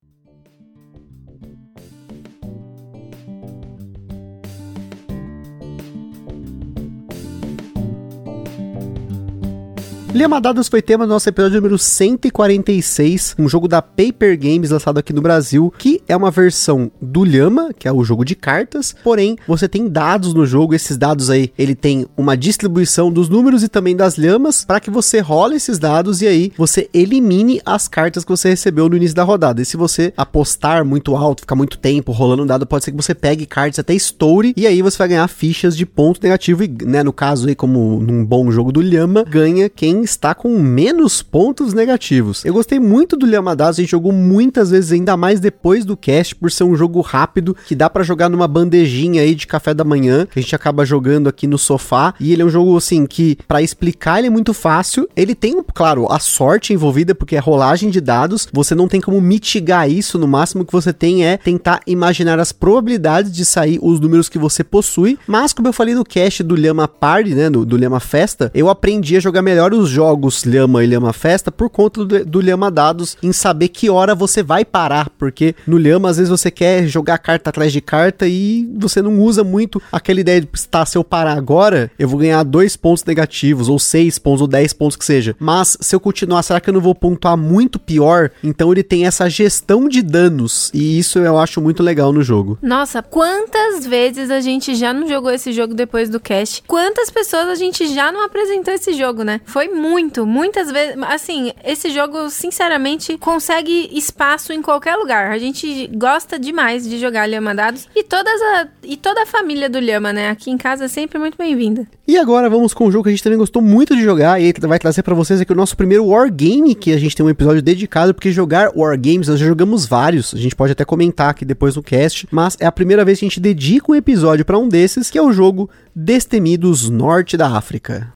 Dados 10.45 10.67
foi 10.67 10.81
tema 10.81 11.05
do 11.05 11.09
nosso 11.09 11.27
episódio 11.27 11.57
número 11.57 11.77
146, 11.77 13.35
um 13.37 13.49
jogo 13.49 13.67
da 13.67 13.81
Paper 13.81 14.39
Games 14.39 14.69
lançado 14.69 14.99
aqui 14.99 15.11
no 15.11 15.21
Brasil, 15.21 15.73
que 15.77 16.01
é 16.07 16.15
uma 16.15 16.29
versão 16.29 16.91
do 17.01 17.23
Lhama, 17.23 17.71
que 17.77 17.87
é 17.87 17.91
o 17.91 18.03
jogo 18.03 18.23
de 18.23 18.35
cartas, 18.35 18.95
porém 19.03 19.37
você 19.47 19.67
tem 19.67 19.89
dados 19.89 20.33
no 20.33 20.45
jogo, 20.45 20.75
esses 20.75 20.97
dados 20.97 21.29
aí, 21.31 21.51
ele 21.57 21.73
tem 21.73 22.05
uma 22.15 22.37
distribuição 22.37 23.11
dos 23.11 23.27
números 23.27 23.63
e 23.63 23.67
também 23.67 23.95
das 23.95 24.17
lhamas, 24.17 24.63
para 24.63 24.79
que 24.79 24.91
você 24.91 25.19
role 25.19 25.55
esses 25.55 25.79
dados 25.79 26.21
e 26.21 26.27
aí 26.27 26.53
você 26.57 26.89
elimine 26.93 27.59
as 27.65 27.87
cartas 27.87 28.23
que 28.23 28.29
você 28.29 28.49
recebeu 28.49 28.87
no 28.87 28.95
início 28.95 29.15
da 29.15 29.23
rodada. 29.23 29.61
E 29.61 29.65
se 29.65 29.75
você 29.75 30.13
apostar 30.15 30.85
muito 30.85 31.15
alto, 31.15 31.41
ficar 31.41 31.55
muito 31.55 31.77
tempo 31.77 32.11
rolando 32.11 32.43
um 32.43 32.47
dado, 32.47 32.67
pode 32.67 32.85
ser 32.85 32.91
que 32.91 32.97
você 32.97 33.15
pegue 33.15 33.45
cartas 33.45 33.79
até 33.79 33.93
estoure 33.93 34.53
e 34.55 34.67
aí 34.67 34.81
você 34.81 34.97
vai 34.97 35.07
ganhar 35.07 35.27
fichas 35.27 35.75
de 35.75 35.85
ponto 35.85 36.21
negativo 36.21 36.63
e, 36.63 36.67
né, 36.85 37.03
no 37.03 37.11
caso 37.11 37.47
aí, 37.47 37.55
como 37.55 37.99
num 37.99 38.23
bom 38.23 38.51
jogo 38.51 38.71
do 38.71 38.81
Lhama, 38.81 39.23
ganha 39.23 39.69
quem 39.69 40.04
está 40.05 40.33
com 40.33 40.57
menos 40.57 41.21
pontos 41.21 41.73
negativos. 41.73 42.45
Eu 42.45 42.53
gostei 42.53 42.79
muito 42.79 43.17
do 43.17 43.25
Lhamadados, 43.25 43.77
a 43.77 43.81
gente 43.81 43.91
jogou 43.91 44.13
muitas 44.13 44.69
vezes, 44.69 44.93
ainda 44.93 45.17
mais 45.17 45.39
depois 45.39 45.83
do 45.83 45.97
cast, 45.97 46.35
por 46.35 46.49
ser 46.51 46.63
um 46.63 46.75
jogo 46.75 47.01
rápido, 47.01 47.55
que 47.67 47.75
dá 47.75 47.89
para 47.89 48.03
jogar 48.03 48.29
numa 48.29 48.47
bandejinha 48.47 49.21
aí 49.21 49.35
de 49.35 49.45
café 49.45 49.73
da 49.73 49.83
manhã, 49.83 50.25
que 50.25 50.39
a 50.39 50.41
gente 50.41 50.55
acaba 50.55 50.85
jogando 50.85 51.27
aqui 51.27 51.47
no 51.47 51.57
sofá, 51.57 52.13
e 52.19 52.31
ele 52.31 52.41
é 52.41 52.45
um 52.45 52.49
jogo 52.49 52.77
assim 52.77 53.05
que 53.05 53.37
para 53.47 53.61
explicar 53.61 54.19
ele 54.19 54.27
é 54.27 54.29
muito 54.29 54.53
fácil. 54.53 55.09
Ele 55.15 55.35
tem, 55.35 55.61
claro, 55.73 56.11
a 56.11 56.19
sorte 56.19 56.73
envolvida 56.73 57.13
porque 57.13 57.35
é 57.35 57.39
rolagem 57.39 57.89
de 57.89 57.99
dados, 57.99 58.47
você 58.53 58.73
não 58.73 58.87
tem 58.87 59.01
como 59.01 59.19
mitigar 59.19 59.89
isso, 59.89 60.17
no 60.17 60.27
máximo 60.27 60.63
que 60.63 60.71
você 60.71 60.93
tem 60.93 61.25
é 61.25 61.37
tentar 61.37 61.81
imaginar 61.85 62.39
as 62.39 62.51
probabilidades 62.51 63.31
de 63.31 63.43
sair 63.43 63.79
os 63.81 63.99
números 63.99 64.29
que 64.29 64.37
você 64.37 64.63
possui, 64.63 65.17
mas 65.27 65.53
como 65.53 65.67
eu 65.67 65.73
falei 65.73 65.95
no 65.95 66.03
cast 66.03 66.43
do 66.43 66.55
Lhama 66.55 66.87
Party, 66.87 67.33
né, 67.33 67.49
do, 67.49 67.65
do 67.65 67.77
Lhama 67.77 67.99
Festa, 67.99 68.51
eu 68.53 68.69
aprendi 68.69 69.17
a 69.17 69.19
jogar 69.19 69.41
melhor 69.41 69.73
os 69.73 69.89
jogos 69.95 70.43
Lhama 70.43 70.83
e 70.83 70.87
Lhama 70.87 71.13
Festa 71.13 71.51
por 71.51 71.69
conta 71.69 72.05
do, 72.05 72.25
do 72.25 72.41
Lhama 72.41 72.69
Dados 72.69 73.17
em 73.23 73.31
saber 73.31 73.69
que 73.69 73.89
hora 73.89 74.13
você 74.13 74.43
vai 74.43 74.65
parar, 74.65 75.09
porque 75.17 75.55
no 75.65 75.77
Lhama 75.77 76.09
às 76.09 76.17
vezes 76.17 76.29
você 76.29 76.51
quer 76.51 76.85
jogar 76.85 77.17
carta 77.17 77.49
atrás 77.49 77.71
de 77.71 77.81
carta 77.81 78.27
e 78.27 78.69
você 78.77 79.01
não 79.01 79.19
usa 79.19 79.43
muito 79.43 79.81
aquela 79.91 80.19
ideia 80.19 80.41
de 80.41 80.49
estar 80.53 80.85
se 80.85 80.97
eu 80.97 81.03
parar 81.03 81.37
agora, 81.37 81.89
eu 81.97 82.07
vou 82.07 82.19
ganhar 82.19 82.43
dois 82.43 82.75
pontos 82.75 83.03
negativos, 83.05 83.69
ou 83.69 83.79
seis 83.79 84.19
pontos, 84.19 84.41
ou 84.41 84.47
dez 84.47 84.73
pontos 84.73 84.97
que 84.97 85.05
seja. 85.05 85.35
Mas 85.39 85.77
se 85.79 85.95
eu 85.95 85.99
continuar, 85.99 86.43
será 86.43 86.59
que 86.59 86.69
eu 86.69 86.73
não 86.73 86.81
vou 86.81 86.93
pontuar 86.93 87.37
muito 87.37 87.79
pior? 87.79 88.31
Então 88.43 88.71
ele 88.71 88.83
tem 88.83 89.05
essa 89.05 89.29
gestão 89.29 89.87
de 89.87 90.01
danos, 90.01 90.69
e 90.73 90.99
isso 90.99 91.19
eu 91.19 91.37
acho 91.37 91.61
muito 91.61 91.81
legal 91.81 92.11
no 92.11 92.21
jogo. 92.21 92.57
Nossa, 92.61 93.01
quantas 93.01 93.85
vezes 93.85 94.29
a 94.29 94.41
gente 94.41 94.75
já 94.75 94.93
não 94.93 95.07
jogou 95.07 95.31
esse 95.31 95.51
jogo 95.53 95.73
depois 95.73 96.09
do 96.09 96.19
cast? 96.19 96.63
Quantas 96.67 97.09
pessoas 97.09 97.47
a 97.47 97.55
gente 97.55 97.87
já 97.93 98.11
não 98.11 98.23
apresentou 98.23 98.73
esse 98.73 98.93
jogo, 98.93 99.23
né? 99.23 99.39
Foi 99.45 99.67
muito, 99.67 99.84
muitas 100.25 100.71
vezes. 100.71 100.95
Assim, 101.03 101.51
esse 101.63 101.89
jogo, 101.89 102.29
sinceramente, 102.29 103.17
consegue 103.17 103.89
espaço 103.91 104.53
em 104.53 104.61
qualquer 104.61 104.95
lugar. 104.95 105.31
A 105.31 105.37
gente 105.37 105.87
gosta 105.95 106.39
demais 106.39 106.87
de 106.87 106.97
jogar 106.99 107.27
Lhama 107.27 107.53
Dados 107.53 107.87
e, 107.95 108.03
todas 108.03 108.41
a, 108.41 108.67
e 108.83 108.97
toda 108.97 109.23
a 109.23 109.25
família 109.25 109.69
do 109.69 109.79
Lhama, 109.79 110.11
né? 110.11 110.29
Aqui 110.29 110.51
em 110.51 110.57
casa 110.57 110.85
é 110.85 110.87
sempre 110.87 111.19
muito 111.19 111.37
bem-vinda. 111.37 111.87
E 112.07 112.17
agora 112.17 112.49
vamos 112.49 112.73
com 112.73 112.87
um 112.87 112.91
jogo 112.91 113.03
que 113.03 113.09
a 113.09 113.11
gente 113.11 113.23
também 113.23 113.39
gostou 113.39 113.61
muito 113.61 113.95
de 113.95 114.03
jogar 114.03 114.39
e 114.39 114.53
vai 114.61 114.77
trazer 114.77 115.01
para 115.01 115.15
vocês 115.15 115.41
aqui 115.41 115.51
o 115.51 115.55
nosso 115.55 115.75
primeiro 115.75 116.05
Wargame, 116.05 116.75
que 116.75 116.91
a 116.91 116.97
gente 116.97 117.15
tem 117.15 117.25
um 117.25 117.29
episódio 117.29 117.61
dedicado, 117.61 118.13
porque 118.13 118.31
jogar 118.31 118.71
Wargames 118.75 119.27
nós 119.27 119.39
já 119.39 119.45
jogamos 119.45 119.85
vários, 119.85 120.33
a 120.33 120.37
gente 120.37 120.55
pode 120.55 120.71
até 120.71 120.85
comentar 120.85 121.29
aqui 121.29 121.43
depois 121.43 121.75
no 121.75 121.83
cast, 121.83 122.27
mas 122.31 122.57
é 122.59 122.65
a 122.65 122.71
primeira 122.71 123.03
vez 123.03 123.19
que 123.19 123.25
a 123.25 123.29
gente 123.29 123.39
dedica 123.39 123.91
um 123.91 123.95
episódio 123.95 124.45
para 124.45 124.57
um 124.57 124.67
desses, 124.67 125.09
que 125.09 125.17
é 125.17 125.21
o 125.21 125.31
jogo 125.31 125.69
Destemidos 125.95 126.89
Norte 126.89 127.37
da 127.37 127.47
África. 127.47 128.13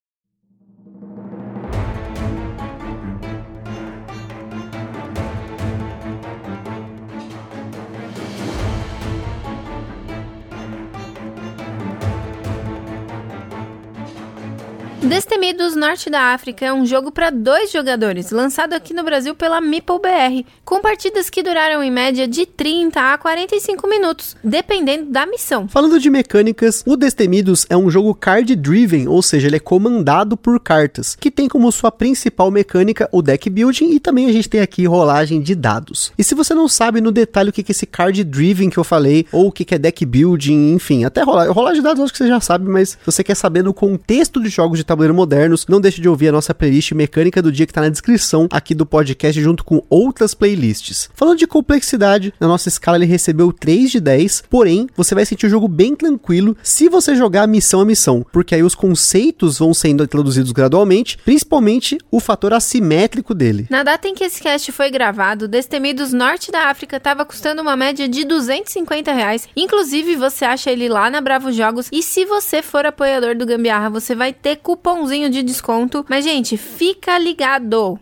Destemidos 15.02 15.78
Norte 15.78 16.10
da 16.10 16.34
África 16.34 16.66
é 16.66 16.74
um 16.74 16.86
jogo 16.86 17.10
para 17.10 17.30
dois 17.30 17.72
jogadores, 17.72 18.32
lançado 18.32 18.74
aqui 18.74 18.94
no 18.94 19.02
Brasil 19.02 19.34
pela 19.34 19.62
Meeple 19.62 19.98
BR, 19.98 20.48
com 20.66 20.82
partidas 20.82 21.30
que 21.30 21.42
duraram 21.42 21.82
em 21.82 21.90
média 21.90 22.28
de 22.28 22.46
30 22.46 23.14
a 23.14 23.18
45 23.18 23.88
minutos, 23.88 24.36
dependendo 24.44 25.10
da 25.10 25.26
missão. 25.26 25.70
Falando 25.70 26.00
de 26.02 26.10
mecânicas, 26.10 26.84
o 26.86 26.98
Destemidos 26.98 27.66
é 27.70 27.78
um 27.78 27.90
jogo 27.90 28.14
card 28.14 28.54
driven, 28.58 29.08
ou 29.08 29.22
seja, 29.22 29.48
ele 29.48 29.56
é 29.56 29.60
comandado 29.60 30.36
por 30.36 30.60
cartas, 30.60 31.16
que 31.16 31.32
tem 31.32 31.48
como 31.48 31.72
sua 31.72 31.92
principal 31.92 32.52
mecânica 32.52 33.08
o 33.14 33.22
deck 33.22 33.50
building 33.50 33.92
e 33.92 34.02
também 34.02 34.28
a 34.28 34.34
gente 34.34 34.50
tem 34.50 34.60
aqui 34.60 34.86
rolagem 34.86 35.42
de 35.42 35.56
dados. 35.56 36.12
E 36.18 36.24
se 36.26 36.36
você 36.36 36.54
não 36.54 36.68
sabe 36.68 37.00
no 37.00 37.12
detalhe 37.12 37.52
o 37.52 37.54
que 37.54 37.62
é 37.62 37.66
esse 37.70 37.86
card 37.86 38.22
driven 38.26 38.70
que 38.70 38.78
eu 38.78 38.84
falei, 38.84 39.26
ou 39.32 39.48
o 39.48 39.52
que 39.52 39.74
é 39.74 39.78
deck 39.78 40.06
building, 40.06 40.74
enfim, 40.74 41.06
até 41.06 41.24
rolar, 41.24 41.50
rolagem 41.50 41.80
de 41.80 41.88
dados 41.88 42.04
acho 42.04 42.12
que 42.12 42.18
você 42.18 42.28
já 42.28 42.42
sabe, 42.42 42.70
mas 42.70 42.90
se 42.90 42.98
você 43.06 43.24
quer 43.24 43.36
saber 43.36 43.64
no 43.64 43.74
contexto 43.74 44.44
de 44.44 44.50
jogos 44.50 44.78
de 44.78 44.89
tabuleiro 44.90 45.14
modernos, 45.14 45.68
não 45.68 45.80
deixe 45.80 46.02
de 46.02 46.10
ouvir 46.10 46.30
a 46.30 46.31
nossa 46.31 46.54
playlist 46.54 46.94
mecânica 46.94 47.42
do 47.42 47.52
dia 47.52 47.66
que 47.68 47.72
está 47.72 47.81
na 47.81 47.90
descrição 47.90 48.48
aqui 48.52 48.74
do 48.74 48.88
podcast 48.88 49.40
junto 49.40 49.64
com 49.64 49.84
outras 49.88 50.34
playlists. 50.34 51.10
Falando 51.14 51.38
de 51.38 51.46
complexidade, 51.46 52.34
na 52.40 52.48
nossa 52.48 52.69
escala 52.69 52.98
ele 52.98 53.06
recebeu 53.06 53.54
3 53.54 53.92
de 53.92 54.00
10, 54.00 54.44
porém 54.50 54.88
você 54.98 55.14
vai 55.14 55.26
sentir 55.26 55.46
o 55.46 55.50
jogo 55.50 55.68
bem 55.68 55.96
tranquilo 55.96 56.58
se 56.64 56.90
você 56.90 57.16
jogar 57.16 57.48
missão 57.48 57.81
a 57.81 57.86
missão, 57.86 58.26
porque 58.31 58.56
aí 58.56 58.64
os 58.64 58.74
conceitos 58.74 59.60
vão 59.60 59.76
sendo 59.76 60.04
introduzidos 60.04 60.52
gradualmente, 60.52 61.19
principalmente 61.24 62.00
o 62.10 62.19
fator 62.19 62.52
assimétrico 62.54 63.36
dele. 63.36 63.68
Na 63.69 63.84
data 63.84 64.08
em 64.08 64.16
que 64.16 64.24
esse 64.24 64.42
cast 64.42 64.72
foi 64.72 64.90
gravado, 64.90 65.48
Destemidos 65.48 66.12
Norte 66.12 66.52
da 66.52 66.69
África 66.69 66.98
estava 66.98 67.24
custando 67.26 67.62
uma 67.62 67.76
média 67.76 68.10
de 68.10 68.26
250 68.26 69.14
reais. 69.14 69.48
Inclusive, 69.56 70.16
você 70.16 70.46
acha 70.46 70.72
ele 70.72 70.90
lá 70.90 71.12
na 71.12 71.22
Bravo 71.22 71.52
Jogos. 71.52 71.90
E 71.92 72.02
se 72.02 72.26
você 72.26 72.64
for 72.64 72.86
apoiador 72.86 73.36
do 73.36 73.46
Gambiarra, 73.46 73.90
você 73.90 74.16
vai 74.16 74.34
ter 74.34 74.58
cupom 74.58 74.79
cupomzinho 74.80 75.30
de 75.30 75.44
desconto. 75.44 76.06
Mas, 76.09 76.24
gente, 76.24 76.57
fica 76.57 77.18
ligado! 77.19 78.00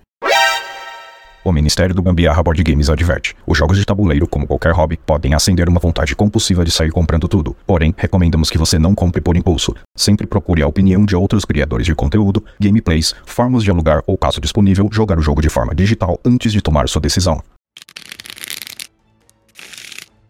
O 1.43 1.51
Ministério 1.51 1.95
do 1.95 2.01
Gambiarra 2.01 2.43
Board 2.43 2.61
Games 2.61 2.89
adverte: 2.89 3.35
os 3.45 3.57
jogos 3.57 3.77
de 3.77 3.85
tabuleiro, 3.85 4.27
como 4.27 4.45
qualquer 4.45 4.73
hobby, 4.73 4.97
podem 4.97 5.33
acender 5.33 5.67
uma 5.67 5.79
vontade 5.79 6.15
compulsiva 6.15 6.63
de 6.63 6.71
sair 6.71 6.91
comprando 6.91 7.27
tudo. 7.27 7.55
Porém, 7.65 7.93
recomendamos 7.97 8.49
que 8.49 8.57
você 8.57 8.77
não 8.77 8.93
compre 8.93 9.21
por 9.21 9.35
impulso. 9.35 9.73
Sempre 9.95 10.27
procure 10.27 10.61
a 10.61 10.67
opinião 10.67 11.05
de 11.05 11.15
outros 11.15 11.45
criadores 11.45 11.85
de 11.85 11.95
conteúdo, 11.95 12.43
gameplays, 12.59 13.15
formas 13.25 13.63
de 13.63 13.71
alugar 13.71 14.03
ou, 14.05 14.17
caso 14.17 14.41
disponível, 14.41 14.89
jogar 14.91 15.17
o 15.17 15.21
jogo 15.21 15.41
de 15.41 15.49
forma 15.49 15.73
digital 15.73 16.19
antes 16.25 16.51
de 16.51 16.61
tomar 16.61 16.87
sua 16.89 17.01
decisão. 17.01 17.41